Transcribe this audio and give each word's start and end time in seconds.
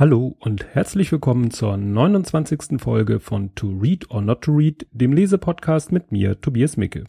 Hallo 0.00 0.36
und 0.38 0.64
herzlich 0.74 1.10
willkommen 1.10 1.50
zur 1.50 1.76
29. 1.76 2.80
Folge 2.80 3.18
von 3.18 3.52
To 3.56 3.66
Read 3.82 4.08
or 4.12 4.22
Not 4.22 4.42
to 4.42 4.52
Read, 4.52 4.86
dem 4.92 5.12
Lesepodcast 5.12 5.90
mit 5.90 6.12
mir, 6.12 6.40
Tobias 6.40 6.76
Micke. 6.76 7.06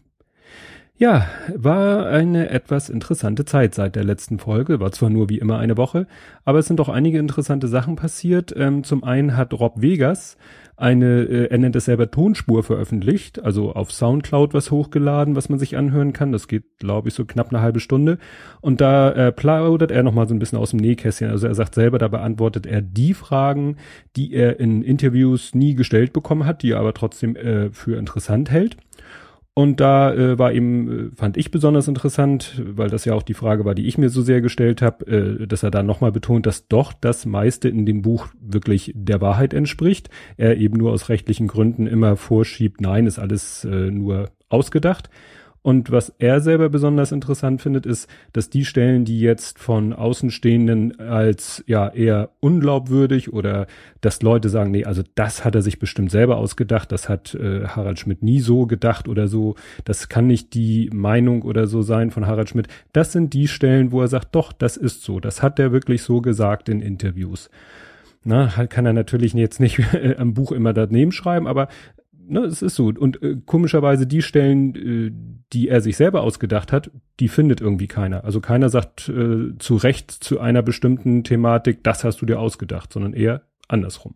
Ja, 0.96 1.28
war 1.54 2.08
eine 2.08 2.50
etwas 2.50 2.90
interessante 2.90 3.44
Zeit 3.44 3.76
seit 3.76 3.94
der 3.94 4.02
letzten 4.02 4.40
Folge, 4.40 4.80
war 4.80 4.90
zwar 4.90 5.08
nur 5.08 5.28
wie 5.28 5.38
immer 5.38 5.60
eine 5.60 5.76
Woche, 5.76 6.08
aber 6.44 6.58
es 6.58 6.66
sind 6.66 6.80
doch 6.80 6.88
einige 6.88 7.20
interessante 7.20 7.68
Sachen 7.68 7.94
passiert. 7.94 8.52
Ähm, 8.56 8.82
zum 8.82 9.04
einen 9.04 9.36
hat 9.36 9.54
Rob 9.54 9.80
Vegas 9.80 10.36
eine, 10.80 11.22
äh, 11.22 11.50
er 11.50 11.58
nennt 11.58 11.76
es 11.76 11.84
selber 11.84 12.10
Tonspur 12.10 12.62
veröffentlicht, 12.62 13.42
also 13.44 13.72
auf 13.72 13.92
Soundcloud 13.92 14.54
was 14.54 14.70
hochgeladen, 14.70 15.36
was 15.36 15.48
man 15.48 15.58
sich 15.58 15.76
anhören 15.76 16.12
kann. 16.12 16.32
Das 16.32 16.48
geht, 16.48 16.78
glaube 16.78 17.08
ich, 17.08 17.14
so 17.14 17.24
knapp 17.24 17.50
eine 17.50 17.60
halbe 17.60 17.80
Stunde. 17.80 18.18
Und 18.60 18.80
da 18.80 19.10
äh, 19.12 19.32
plaudert 19.32 19.90
er 19.90 20.02
nochmal 20.02 20.26
so 20.26 20.34
ein 20.34 20.38
bisschen 20.38 20.58
aus 20.58 20.70
dem 20.70 20.80
Nähkästchen. 20.80 21.30
Also 21.30 21.46
er 21.46 21.54
sagt 21.54 21.74
selber, 21.74 21.98
da 21.98 22.08
beantwortet 22.08 22.66
er 22.66 22.80
die 22.80 23.14
Fragen, 23.14 23.76
die 24.16 24.32
er 24.32 24.58
in 24.58 24.82
Interviews 24.82 25.54
nie 25.54 25.74
gestellt 25.74 26.12
bekommen 26.12 26.46
hat, 26.46 26.62
die 26.62 26.72
er 26.72 26.80
aber 26.80 26.94
trotzdem 26.94 27.36
äh, 27.36 27.70
für 27.70 27.98
interessant 27.98 28.50
hält. 28.50 28.76
Und 29.52 29.80
da 29.80 30.14
äh, 30.14 30.38
war 30.38 30.52
eben, 30.52 31.10
äh, 31.10 31.16
fand 31.16 31.36
ich 31.36 31.50
besonders 31.50 31.88
interessant, 31.88 32.62
weil 32.64 32.88
das 32.88 33.04
ja 33.04 33.14
auch 33.14 33.22
die 33.22 33.34
Frage 33.34 33.64
war, 33.64 33.74
die 33.74 33.86
ich 33.86 33.98
mir 33.98 34.08
so 34.08 34.22
sehr 34.22 34.40
gestellt 34.40 34.80
habe, 34.80 35.06
äh, 35.06 35.46
dass 35.46 35.62
er 35.62 35.70
da 35.70 35.82
nochmal 35.82 36.12
betont, 36.12 36.46
dass 36.46 36.68
doch 36.68 36.92
das 36.92 37.26
meiste 37.26 37.68
in 37.68 37.84
dem 37.84 38.02
Buch 38.02 38.28
wirklich 38.40 38.92
der 38.94 39.20
Wahrheit 39.20 39.52
entspricht. 39.52 40.08
Er 40.36 40.56
eben 40.56 40.76
nur 40.78 40.92
aus 40.92 41.08
rechtlichen 41.08 41.48
Gründen 41.48 41.86
immer 41.86 42.16
vorschiebt, 42.16 42.80
nein, 42.80 43.06
ist 43.06 43.18
alles 43.18 43.64
äh, 43.64 43.90
nur 43.90 44.30
ausgedacht. 44.48 45.10
Und 45.62 45.90
was 45.90 46.14
er 46.18 46.40
selber 46.40 46.70
besonders 46.70 47.12
interessant 47.12 47.60
findet, 47.60 47.84
ist, 47.84 48.08
dass 48.32 48.48
die 48.48 48.64
Stellen, 48.64 49.04
die 49.04 49.20
jetzt 49.20 49.58
von 49.58 49.92
Außenstehenden 49.92 50.98
als 50.98 51.62
ja 51.66 51.88
eher 51.88 52.30
unglaubwürdig 52.40 53.32
oder 53.32 53.66
dass 54.00 54.22
Leute 54.22 54.48
sagen, 54.48 54.70
nee, 54.70 54.86
also 54.86 55.02
das 55.16 55.44
hat 55.44 55.54
er 55.54 55.60
sich 55.60 55.78
bestimmt 55.78 56.10
selber 56.10 56.38
ausgedacht, 56.38 56.90
das 56.92 57.10
hat 57.10 57.34
äh, 57.34 57.66
Harald 57.66 57.98
Schmidt 57.98 58.22
nie 58.22 58.40
so 58.40 58.66
gedacht 58.66 59.06
oder 59.06 59.28
so, 59.28 59.54
das 59.84 60.08
kann 60.08 60.26
nicht 60.26 60.54
die 60.54 60.88
Meinung 60.94 61.42
oder 61.42 61.66
so 61.66 61.82
sein 61.82 62.10
von 62.10 62.26
Harald 62.26 62.48
Schmidt. 62.48 62.68
Das 62.94 63.12
sind 63.12 63.34
die 63.34 63.46
Stellen, 63.46 63.92
wo 63.92 64.00
er 64.00 64.08
sagt, 64.08 64.34
doch, 64.34 64.54
das 64.54 64.78
ist 64.78 65.02
so, 65.02 65.20
das 65.20 65.42
hat 65.42 65.58
er 65.58 65.72
wirklich 65.72 66.02
so 66.02 66.22
gesagt 66.22 66.70
in 66.70 66.80
Interviews. 66.80 67.50
Na, 68.22 68.48
kann 68.66 68.86
er 68.86 68.92
natürlich 68.92 69.32
jetzt 69.34 69.60
nicht 69.60 69.80
am 70.18 70.32
Buch 70.32 70.52
immer 70.52 70.72
daneben 70.72 71.12
schreiben, 71.12 71.46
aber 71.46 71.68
ne, 72.30 72.40
es 72.40 72.62
ist 72.62 72.76
so. 72.76 72.86
Und 72.86 73.22
äh, 73.22 73.36
komischerweise 73.44 74.06
die 74.06 74.22
Stellen, 74.22 74.74
äh, 74.74 75.12
die 75.52 75.68
er 75.68 75.80
sich 75.80 75.96
selber 75.96 76.22
ausgedacht 76.22 76.72
hat, 76.72 76.90
die 77.18 77.28
findet 77.28 77.60
irgendwie 77.60 77.88
keiner. 77.88 78.24
Also 78.24 78.40
keiner 78.40 78.68
sagt 78.68 79.08
äh, 79.08 79.56
zu 79.58 79.76
Recht 79.76 80.10
zu 80.10 80.40
einer 80.40 80.62
bestimmten 80.62 81.24
Thematik, 81.24 81.82
das 81.82 82.04
hast 82.04 82.22
du 82.22 82.26
dir 82.26 82.38
ausgedacht, 82.38 82.92
sondern 82.92 83.12
eher 83.12 83.42
andersrum. 83.68 84.14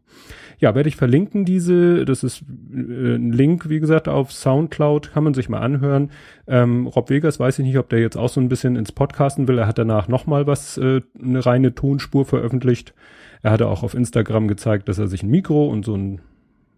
Ja, 0.58 0.74
werde 0.74 0.88
ich 0.88 0.96
verlinken 0.96 1.44
diese. 1.44 2.04
Das 2.04 2.22
ist 2.22 2.42
äh, 2.72 3.16
ein 3.16 3.32
Link, 3.32 3.68
wie 3.68 3.80
gesagt, 3.80 4.08
auf 4.08 4.32
Soundcloud, 4.32 5.12
kann 5.12 5.24
man 5.24 5.34
sich 5.34 5.48
mal 5.48 5.60
anhören. 5.60 6.10
Ähm, 6.46 6.86
Rob 6.86 7.10
Vegas 7.10 7.40
weiß 7.40 7.58
ich 7.58 7.64
nicht, 7.64 7.78
ob 7.78 7.88
der 7.88 8.00
jetzt 8.00 8.16
auch 8.16 8.28
so 8.28 8.40
ein 8.40 8.48
bisschen 8.48 8.76
ins 8.76 8.92
Podcasten 8.92 9.48
will. 9.48 9.58
Er 9.58 9.66
hat 9.66 9.78
danach 9.78 10.08
nochmal 10.08 10.46
was, 10.46 10.78
äh, 10.78 11.00
eine 11.20 11.44
reine 11.44 11.74
Tonspur 11.74 12.24
veröffentlicht. 12.24 12.94
Er 13.42 13.50
hatte 13.50 13.68
auch 13.68 13.82
auf 13.82 13.94
Instagram 13.94 14.48
gezeigt, 14.48 14.88
dass 14.88 14.98
er 14.98 15.08
sich 15.08 15.22
ein 15.22 15.30
Mikro 15.30 15.66
und 15.68 15.84
so 15.84 15.94
ein 15.94 16.20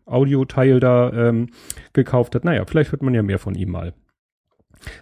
Audioteil 0.07 0.81
da 0.81 1.13
ähm, 1.13 1.49
gekauft 1.93 2.35
hat. 2.35 2.45
Naja, 2.45 2.65
vielleicht 2.67 2.93
hört 2.93 3.03
man 3.03 3.15
ja 3.15 3.23
mehr 3.23 3.39
von 3.39 3.55
ihm 3.55 3.71
mal. 3.71 3.93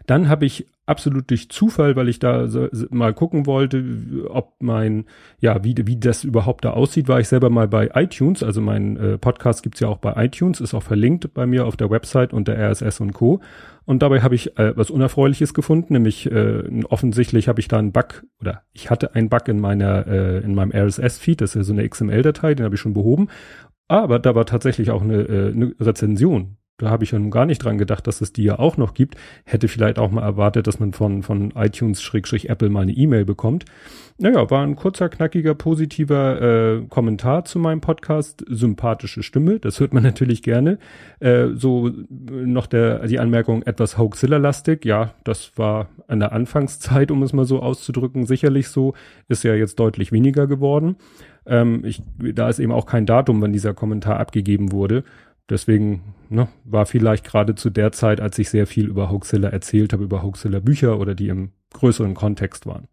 Dann 0.07 0.29
habe 0.29 0.47
ich 0.47 0.67
absolut 0.87 1.31
durch 1.31 1.49
Zufall, 1.49 1.97
weil 1.97 2.09
ich 2.09 2.19
da 2.19 2.47
so, 2.49 2.69
mal 2.91 3.15
gucken 3.15 3.47
wollte, 3.47 3.83
ob 4.29 4.55
mein, 4.61 5.07
ja, 5.41 5.65
wie, 5.65 5.75
wie 5.87 5.97
das 5.97 6.25
überhaupt 6.25 6.65
da 6.65 6.71
aussieht, 6.71 7.09
war 7.09 7.21
ich 7.21 7.29
selber 7.29 7.49
mal 7.49 7.69
bei 7.69 7.91
iTunes. 7.95 8.43
Also 8.43 8.61
mein 8.61 8.97
äh, 8.97 9.19
Podcast 9.19 9.63
gibt's 9.63 9.81
ja 9.81 9.89
auch 9.89 9.99
bei 9.99 10.13
iTunes, 10.25 10.61
ist 10.61 10.75
auch 10.75 10.83
verlinkt 10.83 11.33
bei 11.33 11.47
mir 11.47 11.67
auf 11.67 11.77
der 11.77 11.91
Website 11.91 12.33
unter 12.33 12.55
RSS 12.55 13.01
und 13.01 13.13
Co. 13.15 13.41
Und 13.87 14.03
dabei 14.03 14.21
habe 14.21 14.35
ich 14.35 14.59
äh, 14.59 14.77
was 14.77 14.91
Unerfreuliches 14.91 15.55
gefunden, 15.55 15.95
nämlich 15.95 16.31
äh, 16.31 16.83
offensichtlich 16.89 17.49
habe 17.49 17.61
ich 17.61 17.69
da 17.69 17.79
einen 17.79 17.93
Bug 17.93 18.25
oder 18.41 18.63
ich 18.73 18.91
hatte 18.91 19.15
einen 19.15 19.29
Bug 19.29 19.47
in 19.49 19.61
meiner 19.61 20.07
äh, 20.07 20.39
in 20.39 20.55
meinem 20.55 20.73
RSS-Feed, 20.73 21.43
das 21.43 21.51
ist 21.51 21.55
ja 21.57 21.63
so 21.65 21.75
eine 21.75 21.87
XML-Datei, 21.87 22.55
den 22.55 22.65
habe 22.65 22.77
ich 22.77 22.81
schon 22.81 22.95
behoben 22.95 23.29
aber 23.89 24.19
da 24.19 24.35
war 24.35 24.47
tatsächlich 24.47 24.91
auch 24.91 25.03
eine, 25.03 25.23
äh, 25.23 25.53
eine 25.53 25.75
Rezension. 25.81 26.57
Da 26.77 26.91
habe 26.91 27.05
ich 27.05 27.13
ja 27.13 27.21
nun 27.21 27.31
gar 27.31 27.47
nicht 27.47 27.63
dran 27.63 27.79
gedacht, 27.79 28.05
dass 28.09 28.21
es 28.21 28.33
die 28.33 28.43
ja 28.43 28.59
auch 28.59 28.77
noch 28.77 28.95
gibt. 28.95 29.15
Hätte 29.45 29.69
vielleicht 29.69 29.97
auch 29.97 30.11
mal 30.11 30.23
erwartet, 30.23 30.67
dass 30.67 30.81
man 30.81 30.93
von, 30.93 31.23
von 31.23 31.53
iTunes-Apple 31.53 32.69
mal 32.69 32.81
eine 32.81 32.93
E-Mail 32.93 33.25
bekommt. 33.25 33.65
Naja, 34.19 34.51
war 34.51 34.65
ein 34.65 34.75
kurzer, 34.75 35.09
knackiger, 35.09 35.55
positiver 35.55 36.43
äh, 36.43 36.87
Kommentar 36.89 37.45
zu 37.45 37.61
meinem 37.61 37.81
Podcast. 37.81 38.45
Sympathische 38.49 39.23
Stimme, 39.23 39.61
das 39.61 39.79
hört 39.79 39.95
man 39.95 40.03
natürlich 40.05 40.43
gerne. 40.43 40.79
Äh, 41.21 41.51
so 41.55 41.93
noch 42.09 42.67
der, 42.67 43.07
die 43.07 43.21
Anmerkung 43.21 43.63
etwas 43.63 43.97
Hoaxilla-lastig. 43.97 44.85
Ja, 44.85 45.15
das 45.23 45.57
war 45.57 45.91
an 46.09 46.19
der 46.19 46.33
Anfangszeit, 46.33 47.13
um 47.13 47.23
es 47.23 47.33
mal 47.33 47.45
so 47.45 47.61
auszudrücken, 47.61 48.27
sicherlich 48.27 48.67
so. 48.67 48.95
Ist 49.29 49.45
ja 49.45 49.55
jetzt 49.55 49.79
deutlich 49.79 50.11
weniger 50.11 50.49
geworden. 50.49 50.97
Ähm, 51.47 51.85
ich, 51.85 52.03
da 52.19 52.49
ist 52.49 52.59
eben 52.59 52.73
auch 52.73 52.87
kein 52.87 53.07
Datum, 53.07 53.41
wann 53.43 53.53
dieser 53.53 53.75
Kommentar 53.75 54.19
abgegeben 54.19 54.73
wurde. 54.73 55.05
Deswegen 55.51 56.15
ne, 56.31 56.49
war 56.65 56.87
vielleicht 56.87 57.25
gerade 57.25 57.55
zu 57.55 57.69
der 57.71 57.93
Zeit, 57.93 58.21
als 58.21 58.39
ich 58.39 58.49
sehr 58.49 58.67
viel 58.67 58.87
über 58.87 59.11
Hoaxilla 59.11 59.49
erzählt 59.49 59.93
habe, 59.93 60.05
über 60.05 60.23
Hoaxilla 60.23 60.61
Bücher 60.61 60.99
oder 60.99 61.15
die 61.15 61.29
im 61.29 61.51
größeren 61.75 62.15
Kontext 62.15 62.67
waren. 62.67 62.89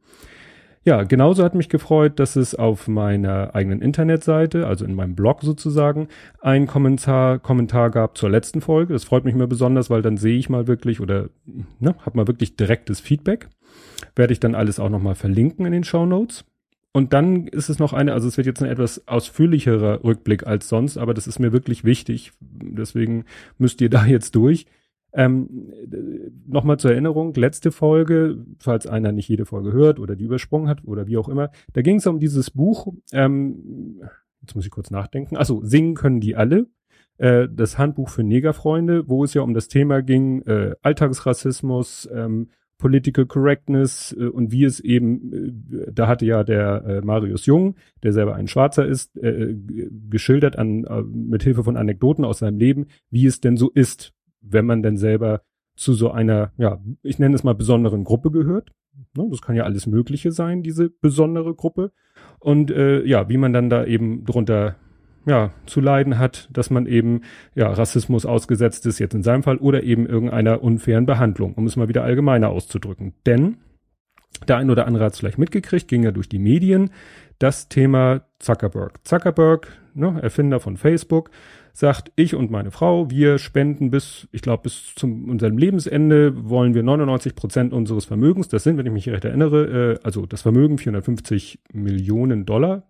Ja, 0.84 1.04
genauso 1.04 1.44
hat 1.44 1.54
mich 1.54 1.70
gefreut, 1.70 2.20
dass 2.20 2.36
es 2.36 2.56
auf 2.56 2.88
meiner 2.88 3.54
eigenen 3.54 3.82
Internetseite, 3.82 4.66
also 4.66 4.84
in 4.84 4.96
meinem 4.96 5.16
Blog 5.16 5.44
sozusagen, 5.44 6.08
ein 6.42 6.66
Kommentar, 6.66 7.38
Kommentar 7.38 7.92
gab 7.92 8.18
zur 8.18 8.32
letzten 8.32 8.62
Folge. 8.62 8.94
Das 8.94 9.04
freut 9.04 9.24
mich 9.24 9.36
mir 9.36 9.48
besonders, 9.48 9.92
weil 9.92 10.02
dann 10.02 10.18
sehe 10.18 10.40
ich 10.40 10.50
mal 10.50 10.66
wirklich 10.66 11.00
oder 11.00 11.30
ne, 11.46 11.96
habe 12.04 12.18
mal 12.18 12.28
wirklich 12.28 12.58
direktes 12.58 13.00
Feedback. 13.00 13.50
Werde 14.16 14.34
ich 14.34 14.40
dann 14.40 14.56
alles 14.56 14.80
auch 14.80 14.90
nochmal 14.90 15.14
verlinken 15.14 15.68
in 15.68 15.72
den 15.72 15.84
Show 15.84 16.08
Notes. 16.08 16.46
Und 16.94 17.14
dann 17.14 17.48
ist 17.48 17.70
es 17.70 17.80
noch 17.80 17.94
eine, 17.94 18.14
also 18.14 18.28
es 18.28 18.38
wird 18.38 18.48
jetzt 18.48 18.62
ein 18.62 18.70
etwas 18.70 19.08
ausführlicherer 19.08 20.04
Rückblick 20.04 20.46
als 20.46 20.68
sonst, 20.68 20.98
aber 20.98 21.14
das 21.14 21.26
ist 21.28 21.40
mir 21.40 21.54
wirklich 21.54 21.86
wichtig. 21.86 22.34
Deswegen 22.42 23.26
müsst 23.58 23.80
ihr 23.82 23.90
da 23.90 24.06
jetzt 24.06 24.36
durch. 24.36 24.66
Ähm, 25.14 25.74
Nochmal 26.48 26.78
zur 26.78 26.92
Erinnerung, 26.92 27.34
letzte 27.34 27.72
Folge, 27.72 28.46
falls 28.60 28.88
einer 28.88 29.12
nicht 29.12 29.28
jede 29.28 29.46
Folge 29.46 29.72
hört 29.74 30.00
oder 30.00 30.16
die 30.16 30.26
übersprungen 30.26 30.70
hat 30.70 30.86
oder 30.86 31.08
wie 31.08 31.18
auch 31.18 31.30
immer, 31.30 31.52
da 31.74 31.82
ging 31.82 31.98
es 31.98 32.08
um 32.08 32.20
dieses 32.20 32.52
Buch, 32.52 32.94
ähm, 33.12 34.02
jetzt 34.42 34.56
muss 34.56 34.66
ich 34.66 34.72
kurz 34.72 34.90
nachdenken, 34.90 35.36
also 35.36 35.62
singen 35.64 35.96
können 35.96 36.22
die 36.22 36.36
alle, 36.36 36.68
äh, 37.18 37.48
das 37.52 37.78
Handbuch 37.78 38.10
für 38.10 38.24
Negerfreunde, 38.24 39.08
wo 39.08 39.24
es 39.24 39.34
ja 39.34 39.42
um 39.42 39.54
das 39.54 39.68
Thema 39.68 40.02
ging, 40.02 40.44
äh, 40.44 40.76
Alltagsrassismus, 40.82 42.10
ähm, 42.14 42.50
Political 42.82 43.28
Correctness 43.28 44.14
äh, 44.20 44.26
und 44.26 44.52
wie 44.52 44.66
es 44.66 44.80
eben, 44.80 45.32
äh, 45.72 45.92
da 45.94 46.08
hatte 46.08 46.26
ja 46.26 46.44
der 46.44 46.84
äh, 46.86 47.02
Marius 47.02 47.46
Jung, 47.46 47.76
der 48.04 48.12
selber 48.12 48.36
ein 48.36 48.48
Schwarzer 48.48 48.86
ist, 48.86 49.16
äh, 49.18 49.56
geschildert 50.10 50.58
an 50.58 50.84
äh, 50.84 51.04
mit 51.04 51.44
Hilfe 51.44 51.64
von 51.64 51.78
Anekdoten 51.78 52.26
aus 52.26 52.40
seinem 52.40 52.58
Leben, 52.58 52.88
wie 53.12 53.28
es 53.28 53.40
denn 53.40 53.56
so 53.56 53.70
ist, 53.70 54.14
wenn 54.42 54.66
man 54.66 54.82
denn 54.82 54.98
selber 54.98 55.44
zu 55.76 55.94
so 55.94 56.12
einer, 56.12 56.52
ja, 56.58 56.82
ich 57.04 57.20
nenne 57.20 57.36
es 57.36 57.44
mal 57.44 57.56
besonderen 57.56 58.04
Gruppe 58.04 58.32
gehört. 58.32 58.72
Ne, 59.16 59.28
das 59.30 59.42
kann 59.42 59.56
ja 59.56 59.64
alles 59.64 59.88
Mögliche 59.88 60.32
sein, 60.32 60.64
diese 60.64 60.90
besondere 60.90 61.56
Gruppe. 61.56 61.92
Und 62.40 62.72
äh, 62.72 63.06
ja, 63.06 63.30
wie 63.30 63.38
man 63.38 63.54
dann 63.54 63.70
da 63.70 63.86
eben 63.86 64.26
drunter 64.26 64.76
ja, 65.26 65.52
zu 65.66 65.82
leiden 65.82 66.18
hat, 66.18 66.50
dass 66.52 66.70
man 66.70 66.86
eben 66.86 67.22
ja 67.56 67.72
Rassismus 67.72 68.26
ausgesetzt 68.26 68.86
ist, 68.86 69.00
jetzt 69.00 69.14
in 69.14 69.24
seinem 69.24 69.44
Fall, 69.44 69.58
oder 69.58 69.84
eben 69.84 70.06
irgendeiner 70.08 70.64
unfairen 70.64 71.06
Behandlung, 71.06 71.54
um 71.54 71.66
es 71.66 71.76
mal 71.76 71.90
wieder 71.90 72.04
allgemeiner 72.04 72.50
auszudrücken. 72.50 73.14
Denn 73.26 73.58
der 74.48 74.58
ein 74.58 74.70
oder 74.70 74.88
andere 74.88 75.06
hat 75.06 75.14
es 75.14 75.20
vielleicht 75.20 75.38
mitgekriegt, 75.38 75.88
ging 75.88 76.04
ja 76.04 76.12
durch 76.12 76.30
die 76.30 76.40
Medien, 76.40 76.90
das 77.38 77.70
Thema 77.70 78.22
Zuckerberg. 78.40 79.06
Zuckerberg, 79.06 79.68
ne, 79.94 80.20
Erfinder 80.22 80.60
von 80.60 80.78
Facebook, 80.78 81.30
sagt, 81.74 82.12
ich 82.16 82.36
und 82.36 82.52
meine 82.52 82.72
Frau, 82.72 83.10
wir 83.10 83.38
spenden 83.38 83.92
bis, 83.92 84.28
ich 84.32 84.42
glaube, 84.42 84.64
bis 84.64 84.94
zum 84.96 85.30
unserem 85.30 85.58
Lebensende 85.58 86.50
wollen 86.50 86.74
wir 86.74 86.84
99 86.84 87.36
Prozent 87.36 87.74
unseres 87.74 88.06
Vermögens, 88.06 88.48
das 88.50 88.64
sind, 88.64 88.78
wenn 88.78 88.86
ich 88.86 88.92
mich 88.92 89.10
recht 89.10 89.26
erinnere, 89.26 89.94
äh, 89.94 90.00
also 90.04 90.26
das 90.26 90.42
Vermögen 90.42 90.78
450 90.78 91.60
Millionen 91.72 92.46
Dollar, 92.46 92.84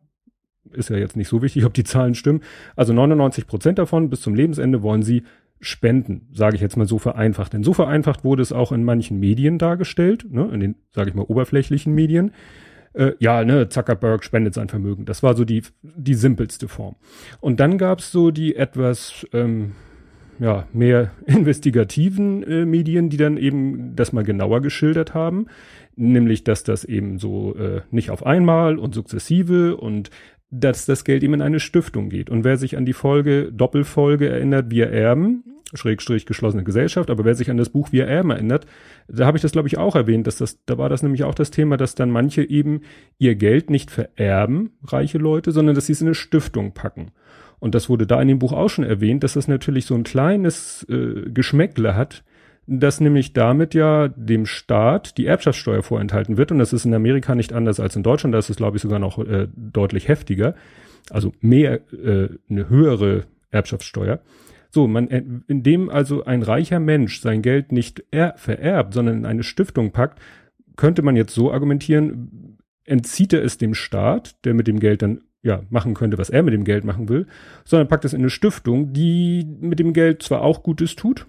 ist 0.72 0.90
ja 0.90 0.98
jetzt 0.98 1.16
nicht 1.16 1.28
so 1.28 1.42
wichtig, 1.42 1.66
ob 1.66 1.74
die 1.74 1.84
Zahlen 1.84 2.16
stimmen. 2.16 2.42
Also 2.76 2.94
99 2.94 3.48
Prozent 3.48 3.80
davon 3.80 4.10
bis 4.10 4.22
zum 4.22 4.36
Lebensende 4.36 4.82
wollen 4.82 5.04
sie 5.04 5.24
spenden, 5.60 6.28
sage 6.34 6.56
ich 6.56 6.62
jetzt 6.62 6.76
mal 6.76 6.88
so 6.88 6.98
vereinfacht. 6.98 7.54
Denn 7.54 7.64
so 7.64 7.74
vereinfacht 7.74 8.24
wurde 8.24 8.42
es 8.42 8.52
auch 8.52 8.72
in 8.72 8.84
manchen 8.84 9.20
Medien 9.20 9.60
dargestellt, 9.60 10.26
ne, 10.30 10.50
in 10.52 10.60
den, 10.60 10.76
sage 10.92 11.10
ich 11.10 11.16
mal, 11.16 11.24
oberflächlichen 11.24 11.94
Medien. 11.94 12.32
Äh, 12.94 13.12
ja, 13.20 13.44
ne, 13.46 13.70
Zuckerberg 13.70 14.24
spendet 14.24 14.54
sein 14.54 14.70
Vermögen. 14.70 15.06
Das 15.06 15.24
war 15.24 15.36
so 15.36 15.46
die, 15.46 15.64
die 15.82 16.16
simpelste 16.16 16.68
Form. 16.68 16.96
Und 17.40 17.60
dann 17.60 17.78
gab's 17.78 18.12
so 18.12 18.32
die 18.32 18.56
etwas, 18.56 19.26
ähm, 19.34 19.74
ja, 20.40 20.68
mehr 20.74 21.12
investigativen 21.26 22.44
äh, 22.44 22.66
Medien, 22.66 23.10
die 23.10 23.18
dann 23.18 23.38
eben 23.38 23.96
das 23.96 24.12
mal 24.12 24.24
genauer 24.24 24.62
geschildert 24.62 25.14
haben. 25.14 25.46
Nämlich, 25.96 26.44
dass 26.44 26.64
das 26.64 26.84
eben 26.84 27.20
so 27.20 27.56
äh, 27.56 27.82
nicht 27.92 28.10
auf 28.10 28.26
einmal 28.26 28.80
und 28.80 28.96
sukzessive 28.96 29.78
und 29.78 30.10
dass 30.52 30.86
das 30.86 31.06
Geld 31.06 31.24
ihm 31.24 31.34
in 31.34 31.42
eine 31.42 31.60
Stiftung 31.60 32.10
geht. 32.10 32.30
Und 32.30 32.44
wer 32.44 32.58
sich 32.58 32.78
an 32.78 32.86
die 32.86 32.94
Folge, 32.94 33.52
Doppelfolge 33.52 34.30
erinnert, 34.30 34.70
wir 34.70 34.92
erben, 34.92 35.44
Schrägstrich 35.74 36.26
geschlossene 36.26 36.66
Gesellschaft, 36.66 37.10
aber 37.10 37.24
wer 37.24 37.36
sich 37.36 37.50
an 37.50 37.56
das 37.56 37.70
Buch 37.70 37.94
Wir 37.94 38.06
erben 38.06 38.32
erinnert, 38.32 38.66
da 39.08 39.26
habe 39.26 39.38
ich 39.38 39.42
das 39.42 39.54
glaube 39.54 39.70
ich 39.70 39.78
auch 39.78 39.96
erwähnt, 39.96 40.28
dass 40.28 40.36
das, 40.36 40.60
da 40.66 40.78
war 40.78 40.90
das 40.90 41.02
nämlich 41.02 41.24
auch 41.24 41.34
das 41.34 41.52
Thema, 41.52 41.78
dass 41.78 41.96
dann 41.96 42.12
manche 42.12 42.44
eben 42.44 42.82
ihr 43.18 43.36
Geld 43.36 43.70
nicht 43.70 43.90
vererben, 43.90 44.72
reiche 44.84 45.18
Leute, 45.18 45.54
sondern 45.54 45.76
dass 45.76 45.86
sie 45.86 45.94
es 45.94 46.02
in 46.02 46.08
eine 46.08 46.16
Stiftung 46.16 46.74
packen. 46.74 47.12
Und 47.60 47.76
das 47.76 47.90
wurde 47.90 48.08
da 48.08 48.22
in 48.22 48.28
dem 48.28 48.40
Buch 48.40 48.54
auch 48.54 48.70
schon 48.70 48.84
erwähnt, 48.84 49.24
dass 49.24 49.34
das 49.34 49.48
natürlich 49.48 49.86
so 49.86 49.96
ein 49.96 50.04
kleines 50.04 50.86
äh, 50.90 51.30
Geschmäckle 51.30 51.96
hat, 51.96 52.24
dass 52.68 53.02
nämlich 53.02 53.34
damit 53.34 53.74
ja 53.74 54.08
dem 54.10 54.46
Staat 54.46 55.18
die 55.18 55.26
Erbschaftssteuer 55.26 55.84
vorenthalten 55.84 56.38
wird. 56.38 56.52
Und 56.52 56.60
das 56.60 56.74
ist 56.74 56.86
in 56.86 56.94
Amerika 56.94 57.36
nicht 57.36 57.54
anders 57.54 57.80
als 57.80 57.96
in 57.96 58.04
Deutschland. 58.04 58.34
Da 58.34 58.40
ist 58.40 58.50
es, 58.50 58.58
glaube 58.58 58.78
ich, 58.78 58.84
sogar 58.84 59.00
noch 59.00 59.18
äh, 59.20 59.48
deutlich 59.56 60.08
heftiger. 60.08 60.56
Also 61.10 61.34
mehr, 61.42 61.82
äh, 61.92 62.30
eine 62.50 62.70
höhere 62.70 63.26
Erbschaftssteuer. 63.50 64.22
So, 64.70 64.88
man, 64.88 65.10
äh, 65.10 65.24
indem 65.48 65.90
also 65.90 66.24
ein 66.24 66.44
reicher 66.44 66.80
Mensch 66.80 67.20
sein 67.20 67.42
Geld 67.42 67.72
nicht 67.72 68.04
er, 68.12 68.36
vererbt, 68.38 68.94
sondern 68.94 69.18
in 69.18 69.26
eine 69.26 69.44
Stiftung 69.44 69.92
packt, 69.92 70.20
könnte 70.78 71.02
man 71.02 71.16
jetzt 71.16 71.34
so 71.34 71.52
argumentieren, 71.52 72.58
entzieht 72.86 73.34
er 73.34 73.44
es 73.44 73.58
dem 73.58 73.74
Staat, 73.74 74.44
der 74.46 74.54
mit 74.54 74.68
dem 74.68 74.80
Geld 74.80 75.02
dann 75.02 75.22
ja 75.44 75.64
machen 75.70 75.94
könnte, 75.94 76.18
was 76.18 76.30
er 76.30 76.44
mit 76.44 76.54
dem 76.54 76.64
Geld 76.64 76.86
machen 76.86 77.10
will, 77.10 77.28
sondern 77.66 77.88
packt 77.88 78.06
es 78.06 78.14
in 78.14 78.22
eine 78.22 78.30
Stiftung, 78.30 78.94
die 78.94 79.46
mit 79.60 79.80
dem 79.80 79.94
Geld 79.94 80.22
zwar 80.24 80.42
auch 80.42 80.64
Gutes 80.64 80.96
tut, 80.96 81.26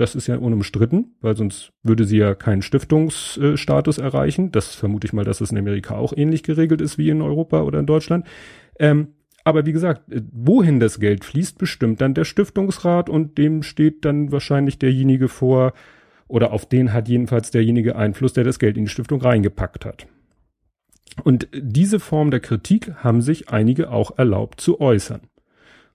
das 0.00 0.14
ist 0.14 0.26
ja 0.26 0.36
unumstritten, 0.36 1.14
weil 1.20 1.36
sonst 1.36 1.72
würde 1.82 2.04
sie 2.04 2.16
ja 2.16 2.34
keinen 2.34 2.62
Stiftungsstatus 2.62 3.98
erreichen. 3.98 4.50
Das 4.50 4.74
vermute 4.74 5.06
ich 5.06 5.12
mal, 5.12 5.24
dass 5.24 5.42
es 5.42 5.50
in 5.50 5.58
Amerika 5.58 5.96
auch 5.96 6.14
ähnlich 6.16 6.42
geregelt 6.42 6.80
ist 6.80 6.96
wie 6.96 7.10
in 7.10 7.20
Europa 7.20 7.62
oder 7.62 7.80
in 7.80 7.86
Deutschland. 7.86 8.26
Ähm, 8.78 9.08
aber 9.44 9.66
wie 9.66 9.72
gesagt, 9.72 10.10
äh, 10.10 10.22
wohin 10.32 10.80
das 10.80 11.00
Geld 11.00 11.24
fließt, 11.24 11.58
bestimmt 11.58 12.00
dann 12.00 12.14
der 12.14 12.24
Stiftungsrat 12.24 13.10
und 13.10 13.36
dem 13.36 13.62
steht 13.62 14.06
dann 14.06 14.32
wahrscheinlich 14.32 14.78
derjenige 14.78 15.28
vor, 15.28 15.74
oder 16.28 16.52
auf 16.52 16.66
den 16.66 16.92
hat 16.92 17.08
jedenfalls 17.08 17.50
derjenige 17.50 17.96
Einfluss, 17.96 18.32
der 18.32 18.44
das 18.44 18.58
Geld 18.58 18.78
in 18.78 18.84
die 18.84 18.90
Stiftung 18.90 19.20
reingepackt 19.20 19.84
hat. 19.84 20.06
Und 21.24 21.48
diese 21.52 22.00
Form 22.00 22.30
der 22.30 22.40
Kritik 22.40 22.94
haben 22.96 23.20
sich 23.20 23.50
einige 23.50 23.90
auch 23.90 24.16
erlaubt 24.16 24.60
zu 24.60 24.80
äußern 24.80 25.20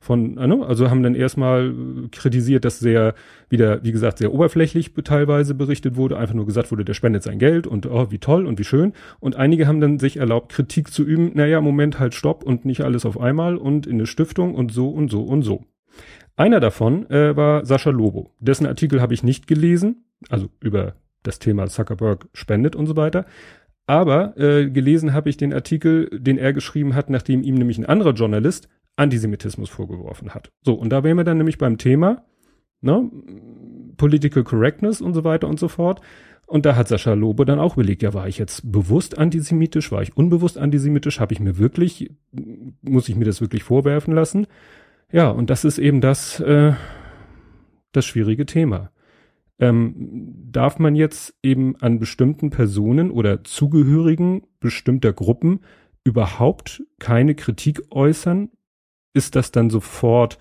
von, 0.06 0.38
äh, 0.38 0.46
ne? 0.48 0.64
also 0.66 0.90
haben 0.90 1.02
dann 1.02 1.16
erstmal 1.16 1.74
kritisiert, 2.12 2.64
dass 2.64 2.80
sehr 2.80 3.16
wieder, 3.50 3.84
wie 3.84 3.92
gesagt, 3.92 4.20
sehr 4.20 4.34
oberflächlich 4.34 4.94
teilweise 5.04 5.56
berichtet 5.56 5.96
wurde, 5.96 6.18
einfach 6.18 6.36
nur 6.36 6.46
gesagt 6.46 6.72
wurde, 6.72 6.86
der 6.86 6.94
spendet 6.94 7.24
sein 7.24 7.40
Geld 7.40 7.66
und 7.66 7.88
oh, 7.88 8.12
wie 8.12 8.20
toll 8.20 8.46
und 8.46 8.60
wie 8.60 8.64
schön. 8.64 8.94
Und 9.20 9.36
einige 9.36 9.68
haben 9.68 9.82
dann 9.82 9.98
sich 9.98 10.18
erlaubt, 10.18 10.52
Kritik 10.52 10.94
zu 10.94 11.04
üben, 11.04 11.32
naja, 11.34 11.60
Moment, 11.60 12.00
halt 12.00 12.14
stopp 12.14 12.44
und 12.44 12.66
nicht 12.66 12.82
alles 12.82 13.06
auf 13.06 13.20
einmal 13.20 13.58
und 13.58 13.88
in 13.88 13.96
eine 13.96 14.06
Stiftung 14.06 14.54
und 14.54 14.72
so 14.72 14.90
und 14.90 15.10
so 15.10 15.24
und 15.24 15.42
so. 15.42 15.66
Einer 16.36 16.60
davon 16.60 17.10
äh, 17.10 17.36
war 17.36 17.66
Sascha 17.66 17.90
Lobo. 17.90 18.30
Dessen 18.40 18.68
Artikel 18.68 19.02
habe 19.02 19.14
ich 19.16 19.24
nicht 19.24 19.48
gelesen, 19.48 20.06
also 20.30 20.50
über 20.62 20.94
das 21.24 21.40
Thema 21.40 21.66
Zuckerberg 21.66 22.28
spendet 22.34 22.76
und 22.76 22.86
so 22.86 22.96
weiter. 22.96 23.26
Aber 23.88 24.38
äh, 24.38 24.70
gelesen 24.70 25.14
habe 25.14 25.30
ich 25.30 25.38
den 25.38 25.54
Artikel, 25.54 26.10
den 26.12 26.38
er 26.38 26.54
geschrieben 26.54 26.94
hat, 26.94 27.10
nachdem 27.10 27.42
ihm 27.42 27.56
nämlich 27.56 27.78
ein 27.78 27.86
anderer 27.86 28.14
Journalist 28.14 28.68
Antisemitismus 28.96 29.70
vorgeworfen 29.70 30.34
hat. 30.34 30.52
So, 30.64 30.74
und 30.74 30.90
da 30.90 31.04
wären 31.04 31.18
wir 31.18 31.24
dann 31.24 31.38
nämlich 31.38 31.58
beim 31.58 31.78
Thema, 31.78 32.26
ne, 32.82 33.10
Political 33.98 34.44
Correctness 34.44 35.02
und 35.02 35.14
so 35.14 35.24
weiter 35.24 35.48
und 35.48 35.60
so 35.60 35.68
fort. 35.68 36.02
Und 36.48 36.66
da 36.66 36.76
hat 36.76 36.88
Sascha 36.88 37.14
Lobe 37.14 37.46
dann 37.46 37.60
auch 37.60 37.76
überlegt, 37.76 38.04
ja, 38.04 38.14
war 38.14 38.28
ich 38.28 38.38
jetzt 38.38 38.72
bewusst 38.72 39.18
antisemitisch, 39.18 39.92
war 39.92 40.04
ich 40.04 40.16
unbewusst 40.16 40.58
antisemitisch, 40.58 41.20
habe 41.20 41.34
ich 41.34 41.40
mir 41.40 41.58
wirklich, 41.58 42.12
muss 42.82 43.10
ich 43.10 43.16
mir 43.16 43.26
das 43.26 43.42
wirklich 43.42 43.64
vorwerfen 43.64 44.14
lassen? 44.14 44.46
Ja, 45.12 45.30
und 45.30 45.50
das 45.50 45.66
ist 45.66 45.80
eben 45.80 46.02
das, 46.02 46.40
äh, 46.40 46.74
das 47.92 48.06
schwierige 48.06 48.46
Thema. 48.46 48.92
Ähm, 49.58 50.34
darf 50.52 50.80
man 50.80 50.96
jetzt 50.96 51.34
eben 51.42 51.76
an 51.78 51.98
bestimmten 51.98 52.50
Personen 52.50 53.10
oder 53.10 53.44
Zugehörigen 53.44 54.44
bestimmter 54.60 55.14
Gruppen 55.14 55.62
überhaupt 56.04 56.84
keine 57.00 57.34
Kritik 57.36 57.82
äußern, 57.90 58.50
ist 59.16 59.36
das 59.36 59.52
dann 59.52 59.70
sofort 59.70 60.38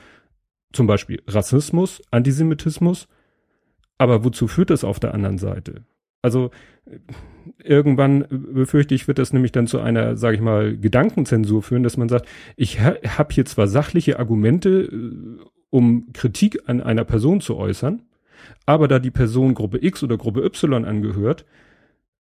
zum 0.73 0.87
Beispiel 0.87 1.23
Rassismus, 1.27 2.03
Antisemitismus. 2.11 3.09
Aber 3.97 4.25
wozu 4.25 4.49
führt 4.49 4.71
das 4.71 4.85
auf 4.85 4.99
der 4.99 5.15
anderen 5.15 5.39
Seite? 5.39 5.85
Also 6.21 6.51
irgendwann 7.63 8.27
befürchte 8.31 8.95
ich, 8.95 9.07
wird 9.07 9.19
das 9.19 9.33
nämlich 9.33 9.53
dann 9.53 9.67
zu 9.67 9.81
einer, 9.81 10.17
sage 10.17 10.37
ich 10.37 10.43
mal, 10.43 10.77
Gedankenzensur 10.77 11.63
führen, 11.63 11.83
dass 11.83 11.97
man 11.97 12.09
sagt, 12.09 12.27
ich 12.57 12.81
ha 12.81 12.95
habe 13.07 13.33
hier 13.33 13.45
zwar 13.45 13.69
sachliche 13.69 14.19
Argumente, 14.19 14.83
äh, 14.83 15.45
um 15.71 16.13
Kritik 16.13 16.61
an 16.67 16.81
einer 16.81 17.05
Person 17.05 17.41
zu 17.41 17.57
äußern, 17.57 18.03
aber 18.67 18.89
da 18.89 18.99
die 18.99 19.11
Person 19.11 19.55
Gruppe 19.55 19.85
X 19.85 20.03
oder 20.03 20.17
Gruppe 20.17 20.45
Y 20.45 20.85
angehört, 20.85 21.45